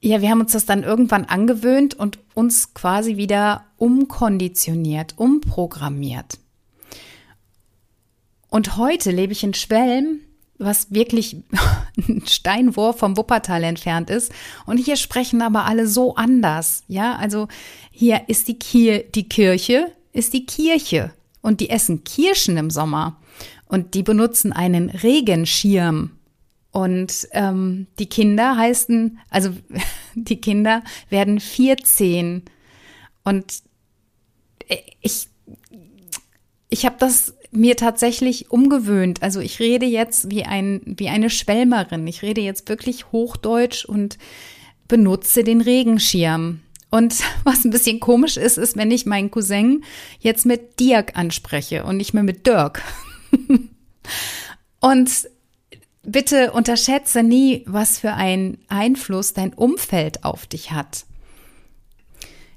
ja, 0.00 0.22
wir 0.22 0.30
haben 0.30 0.42
uns 0.42 0.52
das 0.52 0.64
dann 0.64 0.84
irgendwann 0.84 1.24
angewöhnt 1.24 1.94
und 1.94 2.20
uns 2.34 2.72
quasi 2.72 3.16
wieder 3.16 3.64
umkonditioniert, 3.78 5.14
umprogrammiert. 5.18 6.38
Und 8.54 8.76
heute 8.76 9.10
lebe 9.10 9.32
ich 9.32 9.42
in 9.42 9.52
Schwelm, 9.52 10.20
was 10.58 10.94
wirklich 10.94 11.38
ein 11.96 12.22
Steinwurf 12.24 12.98
vom 12.98 13.16
Wuppertal 13.16 13.64
entfernt 13.64 14.10
ist. 14.10 14.30
Und 14.64 14.76
hier 14.76 14.94
sprechen 14.94 15.42
aber 15.42 15.64
alle 15.64 15.88
so 15.88 16.14
anders. 16.14 16.84
Ja, 16.86 17.16
also 17.16 17.48
hier 17.90 18.28
ist 18.28 18.46
die, 18.46 18.56
Kir 18.56 19.02
die 19.12 19.28
Kirche, 19.28 19.90
ist 20.12 20.34
die 20.34 20.46
Kirche. 20.46 21.12
Und 21.42 21.58
die 21.58 21.68
essen 21.68 22.04
Kirschen 22.04 22.56
im 22.56 22.70
Sommer. 22.70 23.16
Und 23.66 23.94
die 23.94 24.04
benutzen 24.04 24.52
einen 24.52 24.88
Regenschirm. 24.88 26.12
Und 26.70 27.26
ähm, 27.32 27.88
die 27.98 28.06
Kinder 28.06 28.56
heißen, 28.56 29.18
also 29.30 29.50
die 30.14 30.40
Kinder 30.40 30.84
werden 31.08 31.40
14. 31.40 32.44
Und 33.24 33.62
äh, 34.68 34.76
ich, 35.00 35.26
ich 36.68 36.86
habe 36.86 36.94
das 37.00 37.34
mir 37.56 37.76
tatsächlich 37.76 38.50
umgewöhnt. 38.50 39.22
Also 39.22 39.40
ich 39.40 39.60
rede 39.60 39.86
jetzt 39.86 40.30
wie 40.30 40.44
ein, 40.44 40.80
wie 40.84 41.08
eine 41.08 41.30
Schwelmerin. 41.30 42.06
Ich 42.06 42.22
rede 42.22 42.40
jetzt 42.40 42.68
wirklich 42.68 43.12
Hochdeutsch 43.12 43.84
und 43.84 44.18
benutze 44.88 45.44
den 45.44 45.60
Regenschirm. 45.60 46.60
Und 46.90 47.14
was 47.44 47.64
ein 47.64 47.70
bisschen 47.70 48.00
komisch 48.00 48.36
ist, 48.36 48.58
ist, 48.58 48.76
wenn 48.76 48.90
ich 48.90 49.06
meinen 49.06 49.30
Cousin 49.30 49.84
jetzt 50.20 50.46
mit 50.46 50.78
Dirk 50.80 51.16
anspreche 51.16 51.84
und 51.84 51.96
nicht 51.96 52.14
mehr 52.14 52.22
mit 52.22 52.46
Dirk. 52.46 52.82
und 54.80 55.10
bitte 56.02 56.52
unterschätze 56.52 57.22
nie, 57.22 57.62
was 57.66 57.98
für 57.98 58.12
einen 58.12 58.58
Einfluss 58.68 59.32
dein 59.32 59.52
Umfeld 59.54 60.24
auf 60.24 60.46
dich 60.46 60.72
hat. 60.72 61.06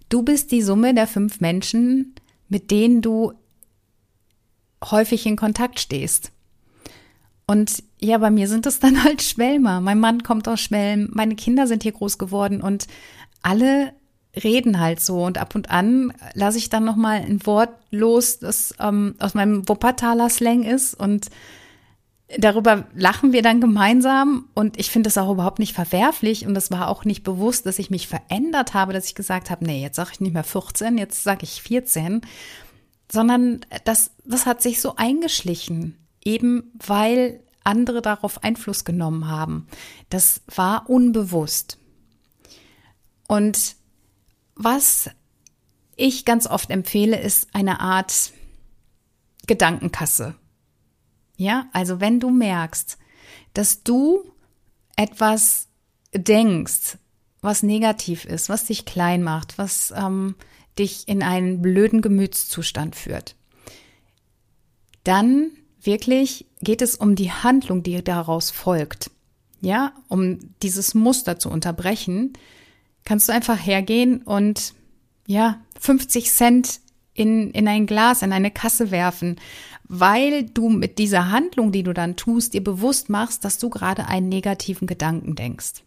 Du 0.09 0.23
bist 0.23 0.51
die 0.51 0.61
Summe 0.61 0.93
der 0.93 1.07
fünf 1.07 1.41
Menschen, 1.41 2.15
mit 2.49 2.71
denen 2.71 3.01
du 3.01 3.33
häufig 4.83 5.25
in 5.25 5.35
Kontakt 5.35 5.79
stehst. 5.79 6.31
Und 7.47 7.83
ja, 7.99 8.17
bei 8.17 8.29
mir 8.29 8.47
sind 8.47 8.65
es 8.65 8.79
dann 8.79 9.03
halt 9.03 9.21
Schwelmer. 9.21 9.81
Mein 9.81 9.99
Mann 9.99 10.23
kommt 10.23 10.47
aus 10.47 10.61
Schwelm, 10.61 11.09
meine 11.13 11.35
Kinder 11.35 11.67
sind 11.67 11.83
hier 11.83 11.93
groß 11.93 12.17
geworden 12.17 12.61
und 12.61 12.87
alle 13.41 13.93
reden 14.43 14.79
halt 14.79 14.99
so. 14.99 15.23
Und 15.23 15.37
ab 15.37 15.55
und 15.55 15.71
an 15.71 16.13
lasse 16.33 16.57
ich 16.57 16.69
dann 16.69 16.85
noch 16.85 16.95
mal 16.95 17.21
ein 17.21 17.45
Wort 17.45 17.69
los, 17.91 18.39
das 18.39 18.75
ähm, 18.79 19.15
aus 19.19 19.33
meinem 19.33 19.67
Wuppertaler 19.67 20.29
Slang 20.29 20.63
ist. 20.63 20.93
Und 20.93 21.29
darüber 22.37 22.85
lachen 22.93 23.31
wir 23.33 23.41
dann 23.41 23.61
gemeinsam. 23.61 24.45
Und 24.53 24.79
ich 24.79 24.91
finde 24.91 25.07
das 25.07 25.17
auch 25.17 25.31
überhaupt 25.31 25.59
nicht 25.59 25.73
verwerflich. 25.73 26.45
Und 26.45 26.53
das 26.53 26.69
war 26.69 26.89
auch 26.89 27.05
nicht 27.05 27.23
bewusst, 27.23 27.65
dass 27.65 27.79
ich 27.79 27.89
mich 27.89 28.07
verändert 28.07 28.73
habe, 28.73 28.93
dass 28.93 29.05
ich 29.05 29.15
gesagt 29.15 29.49
habe, 29.49 29.65
nee, 29.65 29.81
jetzt 29.81 29.95
sage 29.95 30.11
ich 30.13 30.19
nicht 30.19 30.33
mehr 30.33 30.43
14, 30.43 30.97
jetzt 30.97 31.23
sage 31.23 31.43
ich 31.43 31.61
14 31.61 32.21
sondern 33.11 33.61
das, 33.85 34.11
das 34.25 34.45
hat 34.45 34.61
sich 34.61 34.81
so 34.81 34.95
eingeschlichen, 34.95 35.97
eben 36.23 36.71
weil 36.85 37.41
andere 37.63 38.01
darauf 38.01 38.43
Einfluss 38.43 38.85
genommen 38.85 39.27
haben. 39.27 39.67
Das 40.09 40.41
war 40.53 40.89
unbewusst. 40.89 41.77
Und 43.27 43.75
was 44.55 45.09
ich 45.95 46.25
ganz 46.25 46.47
oft 46.47 46.69
empfehle, 46.69 47.19
ist 47.19 47.53
eine 47.53 47.79
Art 47.81 48.31
Gedankenkasse. 49.47 50.35
Ja, 51.35 51.67
also 51.73 51.99
wenn 51.99 52.19
du 52.19 52.29
merkst, 52.29 52.97
dass 53.53 53.83
du 53.83 54.23
etwas 54.95 55.67
denkst, 56.13 56.97
was 57.41 57.63
negativ 57.63 58.25
ist, 58.25 58.49
was 58.49 58.65
dich 58.65 58.85
klein 58.85 59.23
macht, 59.23 59.57
was 59.57 59.93
ähm, 59.95 60.35
dich 60.79 61.07
in 61.07 61.23
einen 61.23 61.61
blöden 61.61 62.01
Gemütszustand 62.01 62.95
führt. 62.95 63.35
Dann 65.03 65.51
wirklich 65.81 66.45
geht 66.61 66.81
es 66.81 66.95
um 66.95 67.15
die 67.15 67.31
Handlung, 67.31 67.83
die 67.83 68.03
daraus 68.03 68.51
folgt. 68.51 69.11
ja, 69.59 69.93
um 70.07 70.37
dieses 70.61 70.93
Muster 70.93 71.39
zu 71.39 71.49
unterbrechen, 71.49 72.33
kannst 73.05 73.27
du 73.27 73.33
einfach 73.33 73.57
hergehen 73.57 74.21
und 74.21 74.73
ja, 75.25 75.59
50 75.79 76.29
Cent 76.29 76.79
in, 77.13 77.51
in 77.51 77.67
ein 77.67 77.87
Glas, 77.87 78.21
in 78.21 78.33
eine 78.33 78.51
Kasse 78.51 78.91
werfen, 78.91 79.39
weil 79.85 80.43
du 80.43 80.69
mit 80.69 80.99
dieser 80.99 81.31
Handlung, 81.31 81.71
die 81.71 81.83
du 81.83 81.93
dann 81.93 82.15
tust, 82.17 82.53
dir 82.53 82.63
bewusst 82.63 83.09
machst, 83.09 83.45
dass 83.45 83.57
du 83.57 83.69
gerade 83.69 84.07
einen 84.07 84.29
negativen 84.29 84.87
Gedanken 84.87 85.35
denkst. 85.35 85.83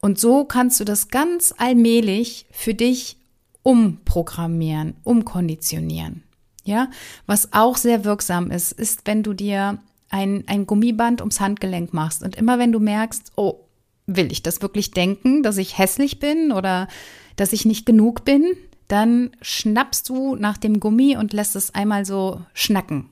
Und 0.00 0.18
so 0.18 0.44
kannst 0.44 0.80
du 0.80 0.84
das 0.84 1.08
ganz 1.08 1.54
allmählich 1.56 2.46
für 2.50 2.74
dich 2.74 3.16
umprogrammieren, 3.62 4.94
umkonditionieren. 5.04 6.22
Ja, 6.64 6.90
was 7.26 7.52
auch 7.52 7.76
sehr 7.76 8.04
wirksam 8.04 8.50
ist, 8.50 8.72
ist, 8.72 9.06
wenn 9.06 9.22
du 9.22 9.32
dir 9.32 9.78
ein, 10.10 10.44
ein 10.46 10.66
Gummiband 10.66 11.20
ums 11.20 11.40
Handgelenk 11.40 11.94
machst 11.94 12.22
und 12.22 12.36
immer 12.36 12.58
wenn 12.58 12.72
du 12.72 12.80
merkst, 12.80 13.32
oh, 13.36 13.64
will 14.06 14.30
ich 14.30 14.42
das 14.42 14.60
wirklich 14.60 14.90
denken, 14.90 15.42
dass 15.42 15.56
ich 15.56 15.78
hässlich 15.78 16.18
bin 16.18 16.52
oder 16.52 16.88
dass 17.36 17.52
ich 17.52 17.64
nicht 17.64 17.86
genug 17.86 18.24
bin, 18.24 18.56
dann 18.88 19.30
schnappst 19.40 20.08
du 20.08 20.34
nach 20.34 20.58
dem 20.58 20.80
Gummi 20.80 21.16
und 21.16 21.32
lässt 21.32 21.54
es 21.54 21.74
einmal 21.74 22.04
so 22.04 22.42
schnacken. 22.54 23.08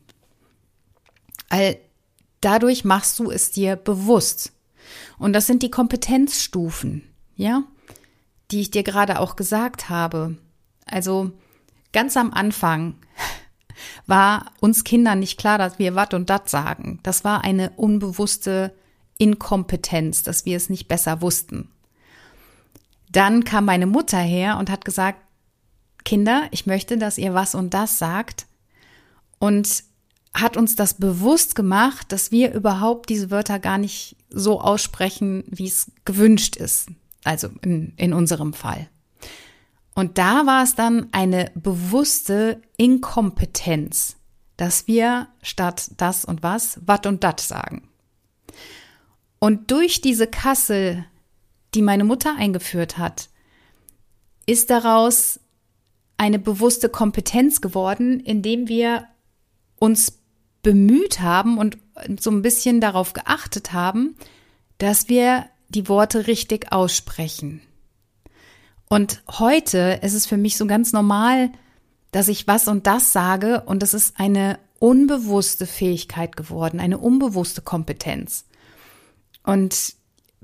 All 1.49 1.79
dadurch 2.41 2.85
machst 2.85 3.19
du 3.19 3.31
es 3.31 3.51
dir 3.51 3.77
bewusst. 3.77 4.53
Und 5.19 5.33
das 5.33 5.47
sind 5.47 5.63
die 5.63 5.71
Kompetenzstufen, 5.71 7.03
ja, 7.37 7.65
die 8.51 8.61
ich 8.61 8.71
dir 8.71 8.83
gerade 8.83 9.21
auch 9.21 9.37
gesagt 9.37 9.89
habe. 9.89 10.37
Also 10.87 11.33
ganz 11.93 12.17
am 12.17 12.33
Anfang 12.33 12.95
war 14.07 14.53
uns 14.61 14.85
Kindern 14.85 15.21
nicht 15.21 15.39
klar, 15.39 15.59
dass 15.59 15.79
wir 15.79 15.95
wat 15.95 16.15
und 16.15 16.31
dat 16.31 16.49
sagen. 16.49 17.01
Das 17.03 17.25
war 17.25 17.45
eine 17.45 17.71
unbewusste 17.77 18.75
Inkompetenz, 19.19 20.23
dass 20.23 20.47
wir 20.47 20.57
es 20.57 20.71
nicht 20.71 20.89
besser 20.89 21.21
wussten. 21.21 21.71
Dann 23.11 23.45
kam 23.45 23.65
meine 23.65 23.87
Mutter 23.87 24.19
her 24.19 24.59
und 24.59 24.71
hat 24.71 24.85
gesagt, 24.85 25.21
Kinder, 26.05 26.49
ich 26.53 26.67
möchte, 26.67 26.97
dass 26.97 27.19
ihr 27.19 27.35
was 27.35 27.55
und 27.55 27.75
das 27.75 27.99
sagt 27.99 28.47
und 29.39 29.85
hat 30.35 30.57
uns 30.57 30.77
das 30.77 30.95
bewusst 30.95 31.55
gemacht, 31.55 32.13
dass 32.13 32.31
wir 32.31 32.53
überhaupt 32.53 33.09
diese 33.09 33.31
Wörter 33.31 33.59
gar 33.59 33.79
nicht 33.79 34.17
so 34.31 34.61
aussprechen, 34.61 35.45
wie 35.49 35.67
es 35.67 35.91
gewünscht 36.05 36.57
ist. 36.57 36.89
Also 37.25 37.49
in, 37.63 37.93
in 37.97 38.13
unserem 38.13 38.53
Fall. 38.53 38.89
Und 39.95 40.19
da 40.19 40.47
war 40.47 40.63
es 40.63 40.77
dann 40.77 41.09
eine 41.13 41.51
bewusste 41.57 42.63
Inkompetenz, 42.77 44.17
dass 44.57 44.87
wir 44.87 45.29
statt 45.43 45.91
das 45.97 46.25
und 46.25 46.43
was, 46.43 46.79
wat 46.87 47.07
und 47.07 47.25
dat 47.25 47.41
sagen. 47.41 47.89
Und 49.41 49.71
durch 49.71 50.01
diese 50.01 50.27
Kasse, 50.27 51.05
die 51.75 51.83
meine 51.83 52.05
Mutter 52.05 52.37
eingeführt 52.37 52.99
hat, 52.99 53.29
ist 54.47 54.71
daraus 54.71 55.41
eine 56.17 56.39
bewusste 56.39 56.89
Kompetenz 56.89 57.61
geworden, 57.61 58.21
indem 58.21 58.69
wir 58.69 59.07
uns 59.79 60.21
bemüht 60.63 61.21
haben 61.21 61.59
und 61.59 61.79
so 62.21 62.31
ein 62.31 62.43
bisschen 62.43 62.81
darauf 62.81 63.13
geachtet 63.13 63.73
haben, 63.73 64.17
dass 64.79 65.09
wir 65.09 65.47
die 65.69 65.89
Worte 65.89 66.27
richtig 66.27 66.73
aussprechen. 66.73 67.61
Und 68.89 69.23
heute 69.29 70.01
ist 70.03 70.15
es 70.15 70.27
für 70.27 70.39
mich 70.39 70.57
so 70.57 70.67
ganz 70.67 70.93
normal, 70.93 71.51
dass 72.11 72.29
ich 72.29 72.47
was 72.47 72.69
und 72.69 72.87
das 72.87 73.13
sage 73.13 73.63
und 73.67 73.83
es 73.83 73.93
ist 73.93 74.19
eine 74.19 74.59
unbewusste 74.79 75.67
Fähigkeit 75.67 76.37
geworden, 76.37 76.81
eine 76.81 76.99
unbewusste 76.99 77.61
Kompetenz. 77.61 78.47
Und 79.43 79.95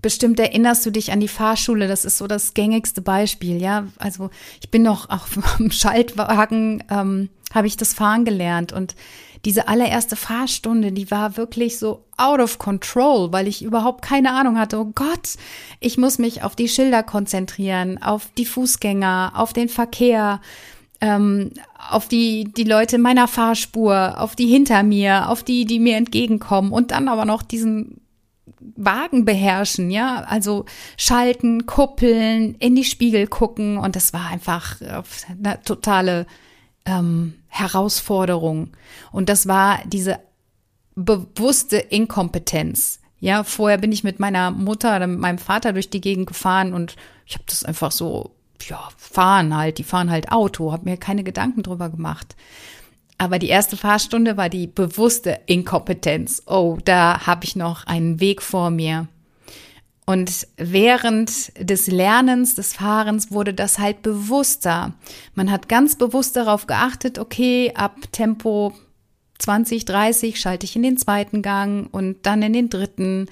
bestimmt 0.05 0.39
erinnerst 0.39 0.85
du 0.85 0.91
dich 0.91 1.13
an 1.13 1.21
die 1.21 1.29
Fahrschule, 1.29 1.89
das 1.89 2.05
ist 2.05 2.19
so 2.19 2.27
das 2.27 2.53
gängigste 2.53 3.01
Beispiel, 3.01 3.61
ja. 3.61 3.87
Also 3.97 4.29
ich 4.61 4.71
bin 4.71 4.83
noch 4.83 5.09
auf 5.09 5.39
dem 5.59 5.71
Schaltwagen, 5.71 6.85
ähm, 6.91 7.31
habe 7.55 7.67
ich 7.67 7.79
das 7.79 7.95
Fahren 7.95 8.27
gelernt 8.27 8.71
und 8.75 8.95
diese 9.47 9.67
allererste 9.67 10.15
Fahrstunde, 10.15 10.93
die 10.93 11.11
war 11.11 11.39
wirklich 11.39 11.79
so 11.79 12.05
out 12.19 12.41
of 12.41 12.59
control, 12.59 13.33
weil 13.33 13.49
ich 13.49 13.63
überhaupt 13.63 14.03
keine 14.03 14.33
Ahnung 14.33 14.59
hatte. 14.59 14.79
Oh 14.79 14.93
Gott, 14.95 15.37
ich 15.81 15.97
muss 15.97 16.19
mich 16.19 16.43
auf 16.43 16.55
die 16.55 16.69
Schilder 16.69 17.03
konzentrieren, 17.03 18.03
auf 18.03 18.29
die 18.37 18.47
Fußgänger, 18.47 19.33
auf 19.35 19.55
den 19.55 19.71
Verkehr, 19.71 20.43
ähm, 21.01 21.51
auf 21.91 22.09
die, 22.09 22.45
die 22.45 22.65
Leute 22.65 22.99
meiner 22.99 23.27
Fahrspur, 23.27 24.21
auf 24.21 24.37
die 24.37 24.49
hinter 24.49 24.83
mir, 24.83 25.31
auf 25.31 25.43
die, 25.43 25.65
die 25.65 25.81
mir 25.81 25.97
entgegenkommen 25.97 26.73
und 26.73 26.91
dann 26.91 27.09
aber 27.09 27.25
noch 27.25 27.43
diesen 27.43 28.04
Wagen 28.77 29.25
beherrschen, 29.25 29.91
ja, 29.91 30.25
also 30.27 30.65
schalten, 30.97 31.67
kuppeln, 31.67 32.55
in 32.57 32.75
die 32.75 32.85
Spiegel 32.85 33.27
gucken 33.27 33.77
und 33.77 33.97
das 33.97 34.13
war 34.13 34.29
einfach 34.29 34.81
eine 35.29 35.61
totale 35.63 36.27
ähm, 36.87 37.35
Herausforderung. 37.49 38.71
Und 39.13 39.29
das 39.29 39.47
war 39.47 39.81
diese 39.87 40.19
bewusste 40.95 41.77
Inkompetenz. 41.77 43.01
Ja, 43.21 43.43
vorher 43.43 43.79
bin 43.79 43.93
ich 43.93 44.05
mit 44.05 44.21
meiner 44.21 44.51
Mutter 44.51 44.97
oder 44.97 45.07
mit 45.07 45.19
meinem 45.19 45.39
Vater 45.39 45.73
durch 45.73 45.91
die 45.91 46.01
Gegend 46.01 46.27
gefahren 46.27 46.75
und 46.75 46.97
ich 47.27 47.35
habe 47.35 47.45
das 47.47 47.65
einfach 47.65 47.91
so, 47.91 48.33
ja, 48.69 48.89
fahren 48.97 49.57
halt, 49.57 49.79
die 49.79 49.85
fahren 49.85 50.11
halt 50.11 50.31
Auto, 50.31 50.73
habe 50.73 50.89
mir 50.91 50.97
keine 50.97 51.25
Gedanken 51.25 51.63
drüber 51.63 51.89
gemacht. 51.89 52.37
Aber 53.19 53.39
die 53.39 53.49
erste 53.49 53.77
Fahrstunde 53.77 54.37
war 54.37 54.49
die 54.49 54.67
bewusste 54.67 55.41
Inkompetenz. 55.47 56.43
Oh, 56.47 56.79
da 56.85 57.27
habe 57.27 57.45
ich 57.45 57.57
noch 57.57 57.87
einen 57.87 58.21
Weg 58.21 58.43
vor 58.43 58.71
mir. 58.71 59.09
Und 60.07 60.47
während 60.57 61.53
des 61.59 61.87
Lernens, 61.87 62.55
des 62.55 62.75
Fahrens 62.75 63.31
wurde 63.31 63.55
das 63.55 63.79
halt 63.79 64.03
bewusster. 64.03 64.93
Man 65.35 65.51
hat 65.51 65.69
ganz 65.69 65.97
bewusst 65.97 66.37
darauf 66.37 66.67
geachtet, 66.67 67.19
okay, 67.19 67.73
ab 67.75 67.97
Tempo 68.13 68.75
20, 69.39 69.85
30 69.87 70.39
schalte 70.39 70.65
ich 70.67 70.77
in 70.77 70.83
den 70.83 70.99
zweiten 70.99 71.41
Gang 71.41 71.89
und 71.93 72.27
dann 72.27 72.43
in 72.43 72.53
den 72.53 72.69
dritten. 72.69 73.29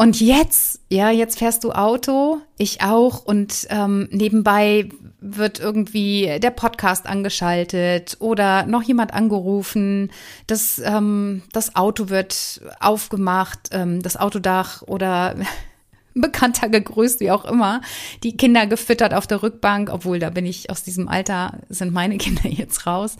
Und 0.00 0.20
jetzt, 0.20 0.80
ja, 0.88 1.10
jetzt 1.10 1.40
fährst 1.40 1.64
du 1.64 1.72
Auto, 1.72 2.40
ich 2.56 2.82
auch, 2.82 3.24
und 3.24 3.66
ähm, 3.68 4.08
nebenbei 4.12 4.90
wird 5.20 5.58
irgendwie 5.58 6.38
der 6.38 6.52
Podcast 6.52 7.04
angeschaltet 7.04 8.16
oder 8.20 8.64
noch 8.64 8.82
jemand 8.84 9.12
angerufen, 9.12 10.12
das, 10.46 10.80
ähm, 10.84 11.42
das 11.52 11.74
Auto 11.74 12.10
wird 12.10 12.60
aufgemacht, 12.78 13.70
ähm, 13.72 14.00
das 14.00 14.16
Autodach 14.16 14.82
oder 14.82 15.34
Bekannter 16.14 16.68
gegrüßt, 16.68 17.18
wie 17.18 17.32
auch 17.32 17.44
immer, 17.44 17.80
die 18.22 18.36
Kinder 18.36 18.68
gefüttert 18.68 19.12
auf 19.12 19.26
der 19.26 19.42
Rückbank, 19.42 19.90
obwohl 19.92 20.20
da 20.20 20.30
bin 20.30 20.46
ich 20.46 20.70
aus 20.70 20.84
diesem 20.84 21.08
Alter, 21.08 21.58
sind 21.70 21.92
meine 21.92 22.18
Kinder 22.18 22.44
jetzt 22.48 22.86
raus. 22.86 23.16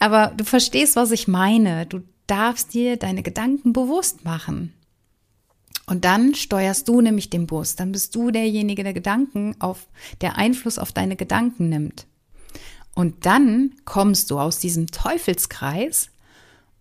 Aber 0.00 0.32
du 0.36 0.42
verstehst, 0.42 0.96
was 0.96 1.12
ich 1.12 1.28
meine. 1.28 1.86
Du 1.86 2.00
darfst 2.26 2.74
dir 2.74 2.96
deine 2.96 3.22
Gedanken 3.22 3.72
bewusst 3.72 4.24
machen. 4.24 4.72
Und 5.86 6.04
dann 6.04 6.34
steuerst 6.34 6.88
du 6.88 7.00
nämlich 7.00 7.30
den 7.30 7.46
Bus. 7.46 7.76
Dann 7.76 7.92
bist 7.92 8.14
du 8.14 8.30
derjenige, 8.30 8.82
der 8.84 8.94
Gedanken 8.94 9.56
auf, 9.60 9.86
der 10.20 10.36
Einfluss 10.38 10.78
auf 10.78 10.92
deine 10.92 11.16
Gedanken 11.16 11.68
nimmt. 11.68 12.06
Und 12.94 13.26
dann 13.26 13.74
kommst 13.84 14.30
du 14.30 14.38
aus 14.38 14.58
diesem 14.58 14.86
Teufelskreis 14.86 16.10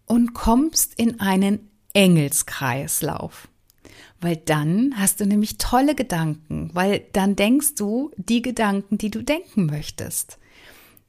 und 0.05 0.33
kommst 0.33 0.93
in 0.97 1.19
einen 1.19 1.69
Engelskreislauf. 1.93 3.49
Weil 4.21 4.37
dann 4.37 4.93
hast 4.95 5.19
du 5.19 5.25
nämlich 5.25 5.57
tolle 5.57 5.95
Gedanken, 5.95 6.69
weil 6.73 7.03
dann 7.11 7.35
denkst 7.35 7.75
du 7.75 8.11
die 8.15 8.41
Gedanken, 8.41 8.97
die 8.97 9.11
du 9.11 9.21
denken 9.21 9.65
möchtest. 9.65 10.37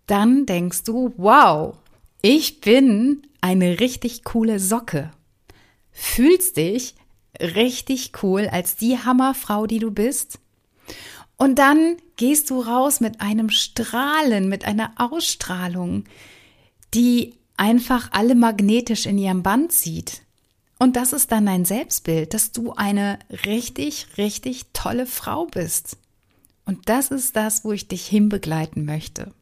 Dann 0.07 0.47
denkst 0.47 0.83
du, 0.83 1.15
wow, 1.17 1.77
ich 2.23 2.61
bin 2.61 3.27
eine 3.41 3.79
richtig 3.79 4.25
coole 4.25 4.59
Socke. 4.59 5.13
Fühlst 5.93 6.57
dich 6.57 6.97
richtig 7.41 8.23
cool 8.23 8.49
als 8.51 8.77
die 8.77 8.99
Hammerfrau, 8.99 9.67
die 9.67 9.79
du 9.79 9.91
bist. 9.91 10.39
Und 11.37 11.59
dann 11.59 11.97
gehst 12.17 12.51
du 12.51 12.61
raus 12.61 13.01
mit 13.01 13.21
einem 13.21 13.51
Strahlen, 13.51 14.49
mit 14.49 14.65
einer 14.65 14.93
Ausstrahlung, 14.97 16.05
die 16.95 17.35
einfach 17.57 18.11
alle 18.13 18.35
magnetisch 18.35 19.07
in 19.07 19.19
ihrem 19.19 19.43
Band 19.43 19.73
zieht. 19.73 20.23
Und 20.79 20.97
das 20.97 21.13
ist 21.13 21.33
dann 21.33 21.47
dein 21.47 21.65
Selbstbild, 21.65 22.35
dass 22.35 22.53
du 22.53 22.73
eine 22.73 23.19
richtig, 23.47 24.07
richtig 24.19 24.67
tolle 24.73 25.07
Frau 25.07 25.47
bist. 25.47 25.97
Und 26.67 26.89
das 26.89 27.09
ist 27.11 27.37
das, 27.37 27.65
wo 27.65 27.73
ich 27.73 27.89
dich 27.89 28.07
hinbegleiten 28.07 28.85
möchte. 28.85 29.33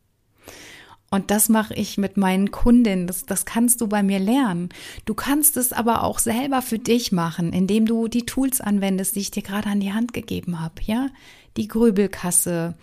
Und 1.12 1.30
das 1.30 1.50
mache 1.50 1.74
ich 1.74 1.98
mit 1.98 2.16
meinen 2.16 2.50
Kundinnen. 2.52 3.06
Das, 3.06 3.26
das 3.26 3.44
kannst 3.44 3.82
du 3.82 3.86
bei 3.86 4.02
mir 4.02 4.18
lernen. 4.18 4.70
Du 5.04 5.12
kannst 5.12 5.58
es 5.58 5.74
aber 5.74 6.04
auch 6.04 6.18
selber 6.18 6.62
für 6.62 6.78
dich 6.78 7.12
machen, 7.12 7.52
indem 7.52 7.84
du 7.84 8.08
die 8.08 8.24
Tools 8.24 8.62
anwendest, 8.62 9.14
die 9.14 9.20
ich 9.20 9.30
dir 9.30 9.42
gerade 9.42 9.68
an 9.68 9.80
die 9.80 9.92
Hand 9.92 10.14
gegeben 10.14 10.60
habe. 10.60 10.76
Ja, 10.86 11.10
die 11.58 11.68
Grübelkasse 11.68 12.76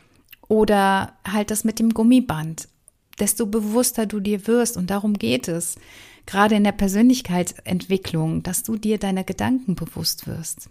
oder 0.48 1.14
halt 1.28 1.50
das 1.50 1.64
mit 1.64 1.80
dem 1.80 1.90
Gummiband. 1.90 2.68
Desto 3.20 3.48
bewusster 3.48 4.06
du 4.06 4.20
dir 4.20 4.46
wirst 4.46 4.78
und 4.78 4.92
darum 4.92 5.16
geht 5.16 5.48
es. 5.48 5.78
gerade 6.28 6.54
in 6.54 6.64
der 6.64 6.74
Persönlichkeitsentwicklung, 6.74 8.44
dass 8.44 8.62
du 8.62 8.76
dir 8.76 9.00
deiner 9.00 9.24
Gedanken 9.24 9.74
bewusst 9.74 10.28
wirst. 10.28 10.70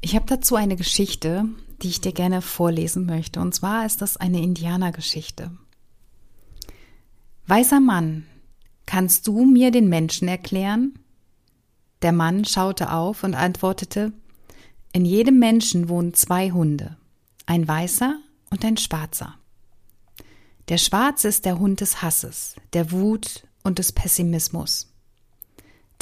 Ich 0.00 0.16
habe 0.16 0.26
dazu 0.26 0.56
eine 0.56 0.74
Geschichte, 0.74 1.44
die 1.80 1.88
ich 1.90 2.00
dir 2.00 2.12
gerne 2.12 2.42
vorlesen 2.42 3.06
möchte. 3.06 3.38
Und 3.38 3.54
zwar 3.54 3.86
ist 3.86 4.02
das 4.02 4.16
eine 4.16 4.42
Indianergeschichte. 4.42 5.52
Weißer 7.50 7.80
Mann, 7.80 8.26
kannst 8.84 9.26
du 9.26 9.46
mir 9.46 9.70
den 9.70 9.88
Menschen 9.88 10.28
erklären? 10.28 10.98
Der 12.02 12.12
Mann 12.12 12.44
schaute 12.44 12.92
auf 12.92 13.24
und 13.24 13.34
antwortete, 13.34 14.12
in 14.92 15.06
jedem 15.06 15.38
Menschen 15.38 15.88
wohnen 15.88 16.12
zwei 16.12 16.50
Hunde, 16.50 16.98
ein 17.46 17.66
weißer 17.66 18.18
und 18.50 18.62
ein 18.66 18.76
schwarzer. 18.76 19.34
Der 20.68 20.76
schwarze 20.76 21.28
ist 21.28 21.46
der 21.46 21.58
Hund 21.58 21.80
des 21.80 22.02
Hasses, 22.02 22.54
der 22.74 22.92
Wut 22.92 23.46
und 23.64 23.78
des 23.78 23.92
Pessimismus. 23.92 24.92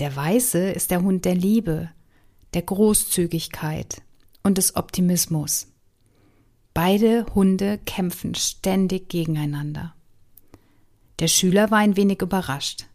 Der 0.01 0.17
weiße 0.17 0.71
ist 0.71 0.91
der 0.91 1.03
Hund 1.03 1.25
der 1.25 1.37
Liebe, 1.37 1.91
der 2.55 2.63
Großzügigkeit 2.63 4.03
und 4.43 4.59
des 4.59 4.75
Optimismus. 4.75 5.69
Beide 6.75 7.25
Hunde 7.37 7.79
kämpfen 7.87 8.35
ständig 8.35 9.09
gegeneinander. 9.09 9.95
Der 11.19 11.29
Schüler 11.29 11.71
war 11.71 11.79
ein 11.79 11.97
wenig 11.97 12.21
überrascht. 12.21 12.87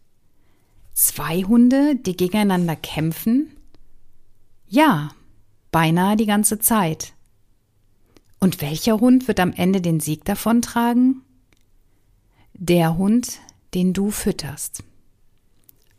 Zwei 0.94 1.42
Hunde, 1.42 1.96
die 1.96 2.16
gegeneinander 2.16 2.76
kämpfen? 2.76 3.56
Ja, 4.68 5.10
beinahe 5.70 6.16
die 6.16 6.26
ganze 6.26 6.58
Zeit. 6.58 7.14
Und 8.38 8.60
welcher 8.60 9.00
Hund 9.00 9.28
wird 9.28 9.40
am 9.40 9.52
Ende 9.52 9.80
den 9.80 10.00
Sieg 10.00 10.24
davontragen? 10.24 11.22
Der 12.54 12.96
Hund, 12.96 13.40
den 13.74 13.92
du 13.92 14.10
fütterst. 14.10 14.84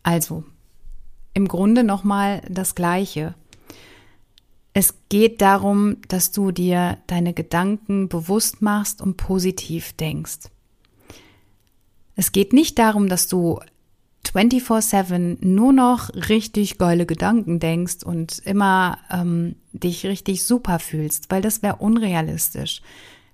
Also, 0.03 0.43
im 1.33 1.47
Grunde 1.47 1.83
nochmal 1.83 2.41
das 2.49 2.75
Gleiche. 2.75 3.33
Es 4.73 4.95
geht 5.09 5.41
darum, 5.41 5.97
dass 6.07 6.31
du 6.31 6.51
dir 6.51 6.97
deine 7.07 7.33
Gedanken 7.33 8.09
bewusst 8.09 8.61
machst 8.61 9.01
und 9.01 9.17
positiv 9.17 9.93
denkst. 9.93 10.49
Es 12.15 12.31
geht 12.31 12.53
nicht 12.53 12.77
darum, 12.79 13.09
dass 13.09 13.27
du 13.27 13.59
24-7 14.25 15.45
nur 15.45 15.73
noch 15.73 16.09
richtig 16.13 16.77
geile 16.77 17.05
Gedanken 17.05 17.59
denkst 17.59 18.03
und 18.03 18.39
immer 18.39 18.97
ähm, 19.11 19.55
dich 19.73 20.05
richtig 20.05 20.43
super 20.43 20.79
fühlst, 20.79 21.29
weil 21.29 21.41
das 21.41 21.61
wäre 21.61 21.77
unrealistisch. 21.77 22.81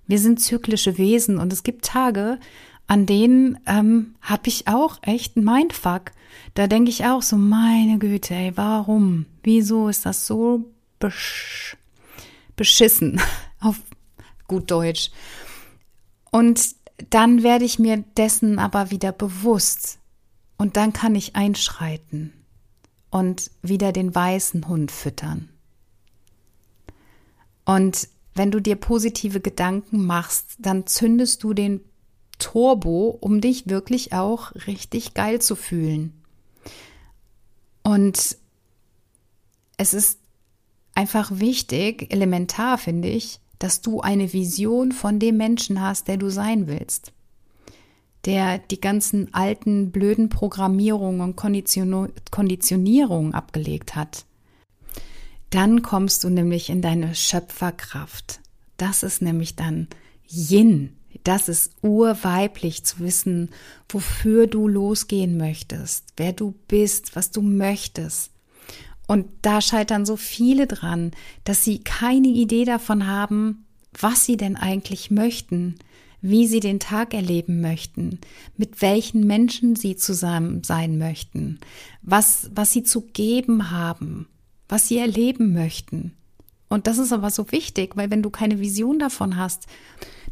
Wir 0.06 0.18
sind 0.18 0.40
zyklische 0.40 0.98
Wesen 0.98 1.38
und 1.38 1.52
es 1.52 1.62
gibt 1.62 1.84
Tage, 1.84 2.38
an 2.86 3.06
denen 3.06 3.58
ähm, 3.66 4.16
habe 4.20 4.48
ich 4.48 4.66
auch 4.66 4.98
echt 5.02 5.36
ein 5.36 5.44
Mindfuck. 5.44 6.10
Da 6.54 6.66
denke 6.66 6.90
ich 6.90 7.06
auch 7.06 7.22
so, 7.22 7.36
meine 7.36 7.98
Güte, 7.98 8.34
ey, 8.34 8.52
warum? 8.56 9.26
Wieso 9.42 9.88
ist 9.88 10.06
das 10.06 10.26
so 10.26 10.64
besch 10.98 11.76
beschissen 12.56 13.20
auf 13.60 13.76
gut 14.48 14.70
Deutsch? 14.70 15.12
Und 16.32 16.79
dann 17.08 17.42
werde 17.42 17.64
ich 17.64 17.78
mir 17.78 18.04
dessen 18.16 18.58
aber 18.58 18.90
wieder 18.90 19.12
bewusst 19.12 19.98
und 20.58 20.76
dann 20.76 20.92
kann 20.92 21.14
ich 21.14 21.36
einschreiten 21.36 22.32
und 23.10 23.50
wieder 23.62 23.92
den 23.92 24.14
weißen 24.14 24.68
Hund 24.68 24.90
füttern. 24.90 25.48
Und 27.64 28.08
wenn 28.34 28.50
du 28.50 28.60
dir 28.60 28.76
positive 28.76 29.40
Gedanken 29.40 30.04
machst, 30.04 30.56
dann 30.58 30.86
zündest 30.86 31.42
du 31.42 31.54
den 31.54 31.80
Turbo, 32.38 33.16
um 33.20 33.40
dich 33.40 33.68
wirklich 33.68 34.12
auch 34.12 34.52
richtig 34.66 35.14
geil 35.14 35.40
zu 35.40 35.56
fühlen. 35.56 36.12
Und 37.82 38.36
es 39.76 39.94
ist 39.94 40.20
einfach 40.94 41.30
wichtig, 41.34 42.12
elementar 42.12 42.78
finde 42.78 43.08
ich, 43.08 43.39
dass 43.60 43.80
du 43.80 44.00
eine 44.00 44.32
Vision 44.32 44.90
von 44.90 45.20
dem 45.20 45.36
Menschen 45.36 45.80
hast, 45.80 46.08
der 46.08 46.16
du 46.16 46.28
sein 46.30 46.66
willst 46.66 47.12
der 48.24 48.58
die 48.58 48.80
ganzen 48.80 49.32
alten 49.32 49.90
blöden 49.90 50.28
Programmierungen 50.28 51.20
und 51.20 51.36
Konditionierungen 52.30 53.34
abgelegt 53.34 53.96
hat. 53.96 54.26
Dann 55.50 55.82
kommst 55.82 56.22
du 56.24 56.28
nämlich 56.28 56.70
in 56.70 56.82
deine 56.82 57.14
Schöpferkraft. 57.14 58.40
Das 58.76 59.02
ist 59.02 59.22
nämlich 59.22 59.56
dann 59.56 59.88
Yin. 60.28 60.96
Das 61.24 61.48
ist 61.48 61.72
urweiblich 61.82 62.84
zu 62.84 63.00
wissen, 63.00 63.50
wofür 63.88 64.46
du 64.46 64.68
losgehen 64.68 65.36
möchtest, 65.36 66.12
wer 66.16 66.32
du 66.32 66.54
bist, 66.68 67.16
was 67.16 67.30
du 67.30 67.42
möchtest. 67.42 68.30
Und 69.10 69.26
da 69.42 69.60
scheitern 69.60 70.06
so 70.06 70.14
viele 70.14 70.68
dran, 70.68 71.10
dass 71.42 71.64
sie 71.64 71.80
keine 71.80 72.28
Idee 72.28 72.64
davon 72.64 73.08
haben, 73.08 73.66
was 73.98 74.24
sie 74.24 74.36
denn 74.36 74.54
eigentlich 74.54 75.10
möchten, 75.10 75.80
wie 76.22 76.46
sie 76.46 76.60
den 76.60 76.78
Tag 76.78 77.12
erleben 77.12 77.60
möchten, 77.60 78.20
mit 78.56 78.82
welchen 78.82 79.26
Menschen 79.26 79.74
sie 79.74 79.96
zusammen 79.96 80.62
sein 80.62 80.96
möchten, 80.96 81.58
was, 82.02 82.52
was 82.54 82.70
sie 82.70 82.84
zu 82.84 83.00
geben 83.00 83.72
haben, 83.72 84.28
was 84.68 84.86
sie 84.86 84.98
erleben 84.98 85.52
möchten. 85.52 86.12
Und 86.68 86.86
das 86.86 86.98
ist 86.98 87.12
aber 87.12 87.30
so 87.30 87.50
wichtig, 87.50 87.96
weil 87.96 88.12
wenn 88.12 88.22
du 88.22 88.30
keine 88.30 88.60
Vision 88.60 89.00
davon 89.00 89.34
hast, 89.36 89.66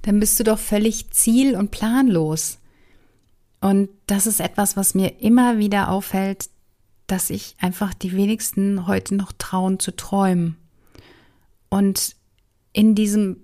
dann 0.03 0.21
bist 0.21 0.39
du 0.39 0.45
doch 0.45 0.61
völlig 0.61 1.11
ziel- 1.11 1.57
und 1.57 1.73
planlos. 1.73 2.59
Und 3.61 3.89
das 4.07 4.29
ist 4.29 4.39
etwas, 4.39 4.77
was 4.77 4.95
mir 4.95 5.21
immer 5.21 5.59
wieder 5.59 5.91
auffällt, 5.91 6.49
dass 7.09 7.31
ich 7.31 7.57
einfach 7.59 7.93
die 7.95 8.13
wenigsten 8.13 8.87
heute 8.87 9.17
noch 9.17 9.33
trauen 9.33 9.81
zu 9.81 9.97
träumen. 9.97 10.57
Und 11.69 12.15
in 12.73 12.95
diesem 12.95 13.39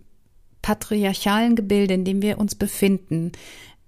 patriarchalen 0.63 1.57
Gebilde, 1.57 1.95
in 1.95 2.05
dem 2.05 2.23
wir 2.23 2.39
uns 2.39 2.55
befinden, 2.55 3.33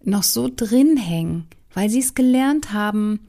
noch 0.02 0.24
so 0.24 0.50
drin 0.54 0.96
hängen, 0.96 1.46
weil 1.72 1.88
sie 1.88 2.00
es 2.00 2.14
gelernt 2.14 2.72
haben, 2.72 3.20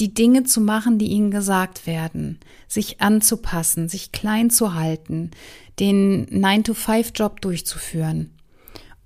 die 0.00 0.14
Dinge 0.14 0.44
zu 0.44 0.60
machen, 0.60 0.98
die 0.98 1.06
ihnen 1.06 1.30
gesagt 1.30 1.86
werden, 1.86 2.38
sich 2.66 3.00
anzupassen, 3.00 3.88
sich 3.88 4.10
klein 4.10 4.50
zu 4.50 4.74
halten, 4.74 5.30
den 5.78 6.26
9-to-5-Job 6.26 7.40
durchzuführen. 7.40 8.30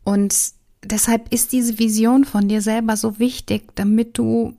Und 0.04 0.34
deshalb 0.82 1.32
ist 1.32 1.52
diese 1.52 1.78
Vision 1.78 2.24
von 2.24 2.48
dir 2.48 2.62
selber 2.62 2.96
so 2.96 3.18
wichtig, 3.18 3.74
damit 3.74 4.16
du 4.16 4.54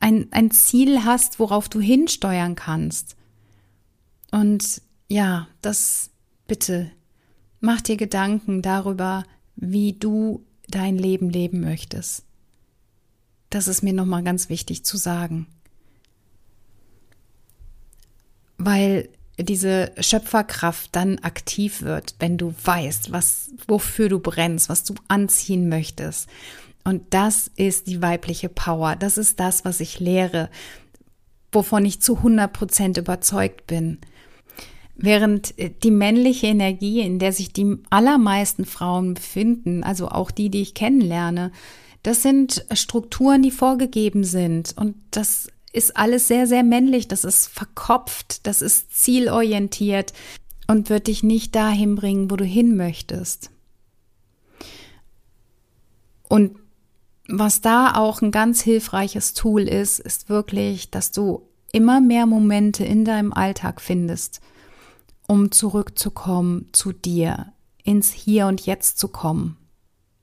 ein, 0.00 0.28
ein 0.30 0.50
Ziel 0.50 1.04
hast, 1.04 1.38
worauf 1.38 1.68
du 1.68 1.80
hinsteuern 1.80 2.54
kannst. 2.54 3.16
Und 4.30 4.82
ja, 5.08 5.48
das 5.62 6.10
bitte 6.46 6.90
Mach 7.60 7.80
dir 7.80 7.96
Gedanken 7.96 8.62
darüber, 8.62 9.24
wie 9.56 9.94
du 9.94 10.44
dein 10.68 10.98
Leben 10.98 11.30
leben 11.30 11.60
möchtest. 11.60 12.24
Das 13.50 13.68
ist 13.68 13.82
mir 13.82 13.92
nochmal 13.92 14.22
ganz 14.22 14.48
wichtig 14.48 14.84
zu 14.84 14.96
sagen. 14.96 15.46
Weil 18.58 19.08
diese 19.38 19.92
Schöpferkraft 19.98 20.94
dann 20.94 21.18
aktiv 21.18 21.82
wird, 21.82 22.14
wenn 22.18 22.38
du 22.38 22.54
weißt, 22.62 23.12
was, 23.12 23.50
wofür 23.66 24.08
du 24.08 24.18
brennst, 24.18 24.68
was 24.68 24.84
du 24.84 24.94
anziehen 25.08 25.68
möchtest. 25.68 26.28
Und 26.86 27.02
das 27.10 27.50
ist 27.56 27.88
die 27.88 28.00
weibliche 28.00 28.48
Power. 28.48 28.94
Das 28.94 29.18
ist 29.18 29.40
das, 29.40 29.64
was 29.64 29.80
ich 29.80 29.98
lehre, 29.98 30.48
wovon 31.50 31.84
ich 31.84 32.00
zu 32.00 32.18
100 32.18 32.52
Prozent 32.52 32.96
überzeugt 32.96 33.66
bin. 33.66 33.98
Während 34.94 35.58
äh, 35.58 35.72
die 35.82 35.90
männliche 35.90 36.46
Energie, 36.46 37.00
in 37.00 37.18
der 37.18 37.32
sich 37.32 37.52
die 37.52 37.78
allermeisten 37.90 38.64
Frauen 38.64 39.14
befinden, 39.14 39.82
also 39.82 40.10
auch 40.10 40.30
die, 40.30 40.48
die 40.48 40.62
ich 40.62 40.74
kennenlerne, 40.74 41.50
das 42.04 42.22
sind 42.22 42.64
Strukturen, 42.72 43.42
die 43.42 43.50
vorgegeben 43.50 44.22
sind. 44.22 44.72
Und 44.76 44.94
das 45.10 45.48
ist 45.72 45.96
alles 45.96 46.28
sehr, 46.28 46.46
sehr 46.46 46.62
männlich. 46.62 47.08
Das 47.08 47.24
ist 47.24 47.48
verkopft, 47.48 48.46
das 48.46 48.62
ist 48.62 48.96
zielorientiert 48.96 50.12
und 50.68 50.88
wird 50.88 51.08
dich 51.08 51.24
nicht 51.24 51.56
dahin 51.56 51.96
bringen, 51.96 52.30
wo 52.30 52.36
du 52.36 52.44
hin 52.44 52.76
möchtest. 52.76 53.50
Und 56.28 56.60
was 57.28 57.60
da 57.60 57.94
auch 57.94 58.22
ein 58.22 58.30
ganz 58.30 58.60
hilfreiches 58.62 59.34
Tool 59.34 59.62
ist, 59.62 59.98
ist 59.98 60.28
wirklich, 60.28 60.90
dass 60.90 61.12
du 61.12 61.48
immer 61.72 62.00
mehr 62.00 62.26
Momente 62.26 62.84
in 62.84 63.04
deinem 63.04 63.32
Alltag 63.32 63.80
findest, 63.80 64.40
um 65.26 65.50
zurückzukommen 65.50 66.68
zu 66.72 66.92
dir, 66.92 67.52
ins 67.82 68.12
Hier 68.12 68.46
und 68.46 68.64
Jetzt 68.64 68.98
zu 68.98 69.08
kommen. 69.08 69.56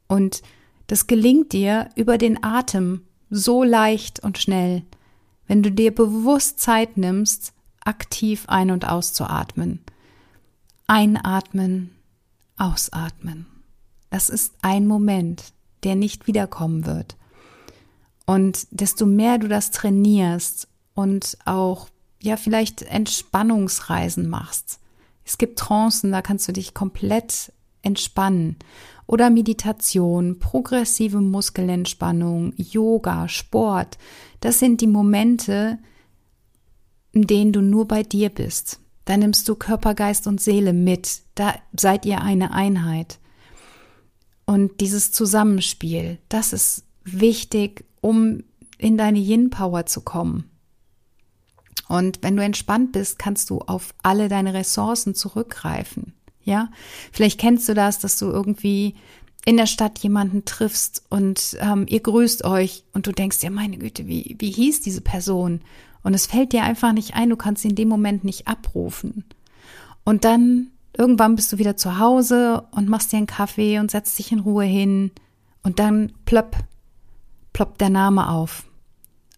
Und 0.08 0.42
das 0.88 1.08
gelingt 1.08 1.54
dir 1.54 1.90
über 1.96 2.18
den 2.18 2.44
Atem 2.44 3.02
so 3.30 3.64
leicht 3.64 4.22
und 4.22 4.38
schnell, 4.38 4.84
wenn 5.48 5.64
du 5.64 5.72
dir 5.72 5.94
bewusst 5.94 6.60
Zeit 6.60 6.98
nimmst, 6.98 7.54
aktiv 7.84 8.46
ein- 8.48 8.72
und 8.72 8.88
auszuatmen. 8.88 9.82
Einatmen, 10.88 11.92
ausatmen. 12.58 13.48
Das 14.10 14.30
ist 14.30 14.54
ein 14.62 14.88
Moment, 14.88 15.54
der 15.84 15.96
nicht 15.96 16.28
wiederkommen 16.28 16.86
wird. 16.86 17.18
Und 18.26 18.68
desto 18.72 19.06
mehr 19.06 19.38
du 19.38 19.48
das 19.48 19.72
trainierst 19.72 20.68
und 20.94 21.38
auch 21.46 21.88
ja 22.22 22.38
vielleicht 22.38 22.84
Entspannungsreisen 22.84 24.30
machst. 24.30 24.80
Es 25.26 25.38
gibt 25.38 25.60
Trancen, 25.60 26.12
da 26.12 26.22
kannst 26.22 26.48
du 26.48 26.54
dich 26.54 26.74
komplett 26.74 27.52
entspannen. 27.82 28.58
Oder 29.06 29.30
Meditation, 29.30 30.40
progressive 30.40 31.20
Muskelentspannung, 31.20 32.54
Yoga, 32.56 33.28
Sport. 33.28 33.98
Das 34.40 34.60
sind 34.60 34.80
die 34.80 34.88
Momente, 34.88 35.78
in 37.12 37.28
denen 37.28 37.52
du 37.52 37.62
nur 37.62 37.88
bei 37.88 38.04
dir 38.04 38.30
bist. 38.30 38.80
Da 39.06 39.18
nimmst 39.18 39.48
du 39.50 39.56
Körper, 39.56 39.94
Geist 39.94 40.28
und 40.28 40.40
Seele 40.40 40.72
mit. 40.72 41.22
Da 41.36 41.54
seid 41.78 42.06
ihr 42.06 42.22
eine 42.22 42.54
Einheit. 42.54 43.20
Und 44.46 44.82
dieses 44.82 45.12
Zusammenspiel, 45.12 46.18
das 46.30 46.54
ist 46.54 46.84
wichtig, 47.04 47.86
um 48.02 48.44
in 48.78 48.98
deine 48.98 49.20
Yin-Power 49.20 49.86
zu 49.86 50.02
kommen. 50.02 50.50
Und 51.88 52.20
wenn 52.22 52.36
du 52.36 52.44
entspannt 52.44 52.92
bist, 52.92 53.20
kannst 53.20 53.50
du 53.50 53.60
auf 53.60 53.94
alle 54.04 54.28
deine 54.28 54.54
Ressourcen 54.54 55.16
zurückgreifen. 55.16 56.14
Ja, 56.44 56.70
vielleicht 57.12 57.40
kennst 57.40 57.70
du 57.70 57.74
das, 57.74 58.00
dass 58.00 58.18
du 58.18 58.26
irgendwie 58.26 58.96
in 59.46 59.58
der 59.58 59.66
Stadt 59.66 60.00
jemanden 60.00 60.46
triffst 60.46 61.04
und 61.10 61.58
ähm, 61.60 61.86
ihr 61.90 62.00
grüßt 62.00 62.46
euch 62.46 62.84
und 62.94 63.08
du 63.08 63.12
denkst 63.12 63.44
ja, 63.44 63.50
meine 63.50 63.78
Güte, 63.78 64.08
wie, 64.08 64.36
wie 64.40 64.52
hieß 64.52 64.82
diese 64.82 65.02
Person? 65.02 65.62
Und 66.02 66.14
es 66.14 66.26
fällt 66.26 66.54
dir 66.54 66.64
einfach 66.64 66.94
nicht 66.94 67.16
ein, 67.16 67.30
du 67.30 67.38
kannst 67.38 67.62
sie 67.62 67.70
in 67.70 67.76
dem 67.76 67.90
Moment 67.90 68.24
nicht 68.24 68.48
abrufen. 68.48 69.26
Und 70.04 70.26
dann 70.26 70.68
irgendwann 70.98 71.36
bist 71.36 71.52
du 71.52 71.58
wieder 71.58 71.76
zu 71.76 72.00
Hause 72.00 72.64
und 72.72 72.90
machst 72.90 73.12
dir 73.12 73.18
einen 73.18 73.28
Kaffee 73.28 73.80
und 73.80 73.92
setzt 73.92 74.18
dich 74.20 74.32
in 74.32 74.40
Ruhe 74.40 74.66
hin 74.66 75.12
und 75.64 75.80
dann 75.80 76.14
plopp, 76.26 76.58
ploppt 77.52 77.82
der 77.82 77.90
Name 77.90 78.30
auf. 78.30 78.66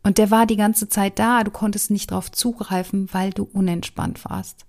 Und 0.04 0.18
der 0.18 0.30
war 0.30 0.46
die 0.46 0.58
ganze 0.58 0.88
Zeit 0.88 1.18
da, 1.18 1.44
du 1.44 1.52
konntest 1.52 1.90
nicht 1.90 2.12
drauf 2.12 2.32
zugreifen, 2.32 3.10
weil 3.12 3.32
du 3.32 3.44
unentspannt 3.44 4.24
warst. 4.26 4.66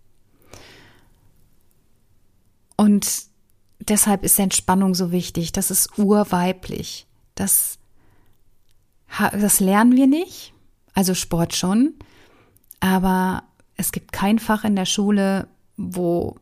Und 2.77 3.27
deshalb 3.81 4.25
ist 4.25 4.39
Entspannung 4.39 4.95
so 4.95 5.11
wichtig. 5.13 5.53
Das 5.53 5.71
ist 5.71 5.99
urweiblich. 5.99 7.07
Das, 7.35 7.79
das 9.33 9.61
lernen 9.61 9.97
wir 9.97 10.07
nicht. 10.07 10.53
Also 10.95 11.15
Sport 11.15 11.55
schon. 11.55 11.95
Aber 12.81 13.43
es 13.77 13.93
gibt 13.93 14.13
kein 14.13 14.39
Fach 14.39 14.65
in 14.65 14.77
der 14.77 14.87
Schule, 14.87 15.49
wo 15.77 16.37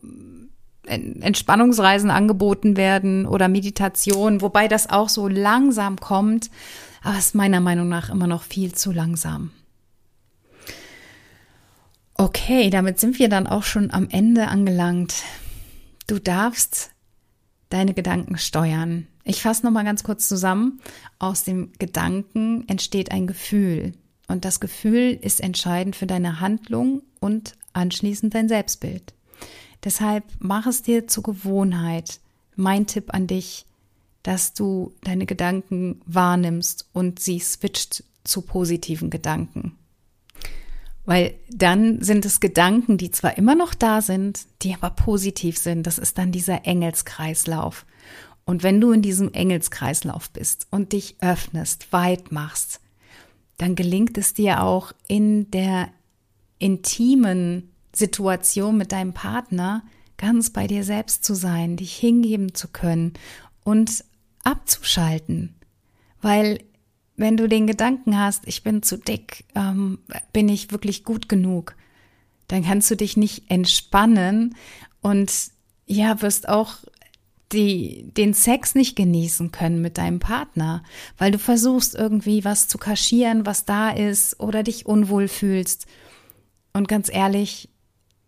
Entspannungsreisen 0.87 2.11
angeboten 2.11 2.77
werden 2.77 3.27
oder 3.27 3.49
Meditation, 3.49 4.41
wobei 4.41 4.69
das 4.69 4.91
auch 4.91 5.09
so 5.09 5.29
langsam 5.29 5.99
kommt 5.99 6.51
aber 7.05 7.19
ist 7.19 7.35
meiner 7.35 7.61
Meinung 7.61 7.89
nach 7.89 8.11
immer 8.11 8.27
noch 8.27 8.43
viel 8.43 8.73
zu 8.75 8.91
langsam. 8.91 9.53
Okay, 12.15 12.71
damit 12.71 12.99
sind 12.99 13.19
wir 13.19 13.29
dann 13.29 13.47
auch 13.47 13.63
schon 13.63 13.91
am 13.91 14.09
Ende 14.09 14.49
angelangt. 14.49 15.23
Du 16.07 16.19
darfst 16.19 16.91
deine 17.69 17.93
Gedanken 17.93 18.39
steuern. 18.39 19.07
Ich 19.25 19.43
fasse 19.43 19.65
noch 19.67 19.73
mal 19.73 19.85
ganz 19.85 20.03
kurz 20.03 20.29
zusammen. 20.29 20.81
Aus 21.19 21.45
dem 21.45 21.73
Gedanken 21.79 22.67
entsteht 22.69 23.11
ein 23.11 23.27
Gefühl 23.27 23.93
und 24.29 24.45
das 24.45 24.61
Gefühl 24.61 25.19
ist 25.21 25.41
entscheidend 25.41 25.97
für 25.97 26.07
deine 26.07 26.41
Handlung 26.41 27.03
und 27.21 27.55
anschließend 27.75 28.35
dein 28.35 28.49
Selbstbild. 28.49 29.14
Deshalb 29.85 30.25
mach 30.39 30.67
es 30.67 30.83
dir 30.83 31.07
zur 31.07 31.23
Gewohnheit. 31.23 32.21
Mein 32.57 32.87
Tipp 32.87 33.13
an 33.13 33.27
dich, 33.27 33.67
dass 34.23 34.55
du 34.55 34.95
deine 35.03 35.27
Gedanken 35.27 36.01
wahrnimmst 36.07 36.89
und 36.93 37.21
sie 37.21 37.39
switcht 37.39 38.05
zu 38.25 38.43
positiven 38.43 39.11
Gedanken. 39.11 39.77
Weil 41.05 41.35
dann 41.51 42.03
sind 42.03 42.25
es 42.25 42.41
Gedanken, 42.41 42.97
die 42.97 43.11
zwar 43.11 43.37
immer 43.37 43.55
noch 43.55 43.75
da 43.75 44.01
sind, 44.01 44.47
die 44.63 44.75
aber 44.75 44.89
positiv 44.91 45.59
sind. 45.59 45.87
Das 45.87 45.99
ist 45.99 46.17
dann 46.17 46.33
dieser 46.33 46.65
Engelskreislauf. 46.67 47.85
Und 48.47 48.63
wenn 48.63 48.81
du 48.81 48.93
in 48.93 49.03
diesem 49.03 49.33
Engelskreislauf 49.33 50.31
bist 50.31 50.67
und 50.71 50.93
dich 50.93 51.17
öffnest, 51.21 51.93
weit 51.93 52.33
machst, 52.33 52.81
dann 53.59 53.75
gelingt 53.75 54.17
es 54.17 54.33
dir 54.33 54.63
auch 54.63 54.93
in 55.07 55.51
der 55.51 55.89
intimen 56.59 57.74
Situation 57.95 58.77
mit 58.77 58.93
deinem 58.93 59.13
Partner 59.13 59.83
ganz 60.17 60.51
bei 60.51 60.67
dir 60.67 60.85
selbst 60.85 61.25
zu 61.25 61.35
sein, 61.35 61.77
dich 61.77 61.95
hingeben 61.97 62.55
zu 62.55 62.69
können 62.69 63.15
und 63.65 64.05
abzuschalten. 64.43 65.55
Weil 66.21 66.61
wenn 67.17 67.37
du 67.37 67.49
den 67.49 67.67
Gedanken 67.67 68.19
hast, 68.19 68.47
ich 68.47 68.63
bin 68.63 68.83
zu 68.83 68.97
dick, 68.97 69.45
ähm, 69.55 69.99
bin 70.33 70.49
ich 70.49 70.73
wirklich 70.73 71.05
gut 71.05 71.29
genug, 71.29 71.77
dann 72.49 72.65
kannst 72.65 72.91
du 72.91 72.97
dich 72.97 73.17
nicht 73.17 73.51
entspannen 73.51 74.57
und 75.01 75.33
ja, 75.87 76.23
wirst 76.23 76.49
auch 76.49 76.79
die, 77.53 78.11
den 78.17 78.35
Sex 78.35 78.75
nicht 78.75 78.97
genießen 78.97 79.53
können 79.53 79.81
mit 79.81 79.99
deinem 79.99 80.19
Partner, 80.19 80.83
weil 81.19 81.31
du 81.31 81.39
versuchst 81.39 81.95
irgendwie 81.95 82.45
was 82.45 82.69
zu 82.69 82.79
kaschieren, 82.79 83.47
was 83.47 83.65
da 83.65 83.91
ist 83.91 84.41
oder 84.41 84.63
dich 84.63 84.87
unwohl 84.87 85.29
fühlst. 85.29 85.87
Und 86.73 86.89
ganz 86.89 87.09
ehrlich, 87.13 87.69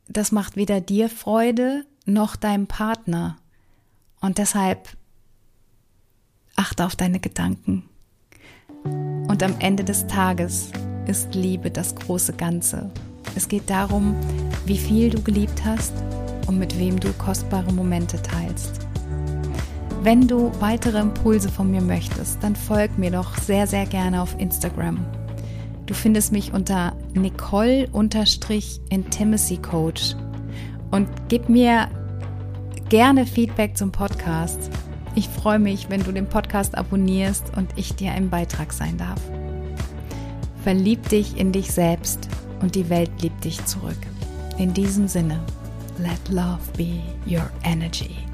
das 0.08 0.32
macht 0.32 0.56
weder 0.56 0.80
dir 0.80 1.08
Freude 1.08 1.84
noch 2.04 2.36
deinem 2.36 2.66
Partner. 2.66 3.36
Und 4.20 4.38
deshalb 4.38 4.88
achte 6.54 6.84
auf 6.84 6.96
deine 6.96 7.20
Gedanken. 7.20 7.88
Und 8.84 9.42
am 9.42 9.56
Ende 9.58 9.84
des 9.84 10.06
Tages 10.06 10.70
ist 11.06 11.34
Liebe 11.34 11.70
das 11.70 11.94
große 11.94 12.32
Ganze. 12.32 12.90
Es 13.34 13.48
geht 13.48 13.68
darum, 13.68 14.16
wie 14.64 14.78
viel 14.78 15.10
du 15.10 15.22
geliebt 15.22 15.64
hast 15.64 15.92
und 16.46 16.58
mit 16.58 16.78
wem 16.78 16.98
du 16.98 17.12
kostbare 17.14 17.72
Momente 17.72 18.20
teilst. 18.22 18.80
Wenn 20.02 20.28
du 20.28 20.52
weitere 20.60 21.00
Impulse 21.00 21.48
von 21.48 21.70
mir 21.70 21.80
möchtest, 21.80 22.42
dann 22.42 22.54
folg 22.54 22.96
mir 22.96 23.10
doch 23.10 23.36
sehr, 23.38 23.66
sehr 23.66 23.86
gerne 23.86 24.22
auf 24.22 24.38
Instagram. 24.38 25.04
Du 25.86 25.94
findest 25.94 26.32
mich 26.32 26.52
unter 26.52 26.94
Nicole-Intimacy 27.14 29.56
Coach 29.58 30.16
und 30.90 31.08
gib 31.28 31.48
mir 31.48 31.88
gerne 32.88 33.24
Feedback 33.24 33.76
zum 33.76 33.92
Podcast. 33.92 34.68
Ich 35.14 35.28
freue 35.28 35.60
mich, 35.60 35.88
wenn 35.88 36.02
du 36.02 36.10
den 36.12 36.26
Podcast 36.26 36.76
abonnierst 36.76 37.56
und 37.56 37.70
ich 37.76 37.94
dir 37.94 38.10
ein 38.12 38.30
Beitrag 38.30 38.72
sein 38.72 38.98
darf. 38.98 39.20
Verlieb 40.62 41.08
dich 41.08 41.38
in 41.38 41.52
dich 41.52 41.70
selbst 41.70 42.28
und 42.60 42.74
die 42.74 42.88
Welt 42.88 43.12
liebt 43.22 43.44
dich 43.44 43.64
zurück. 43.64 43.94
In 44.58 44.74
diesem 44.74 45.06
Sinne, 45.06 45.38
let 45.98 46.18
love 46.28 46.58
be 46.76 46.98
your 47.30 47.48
energy. 47.62 48.25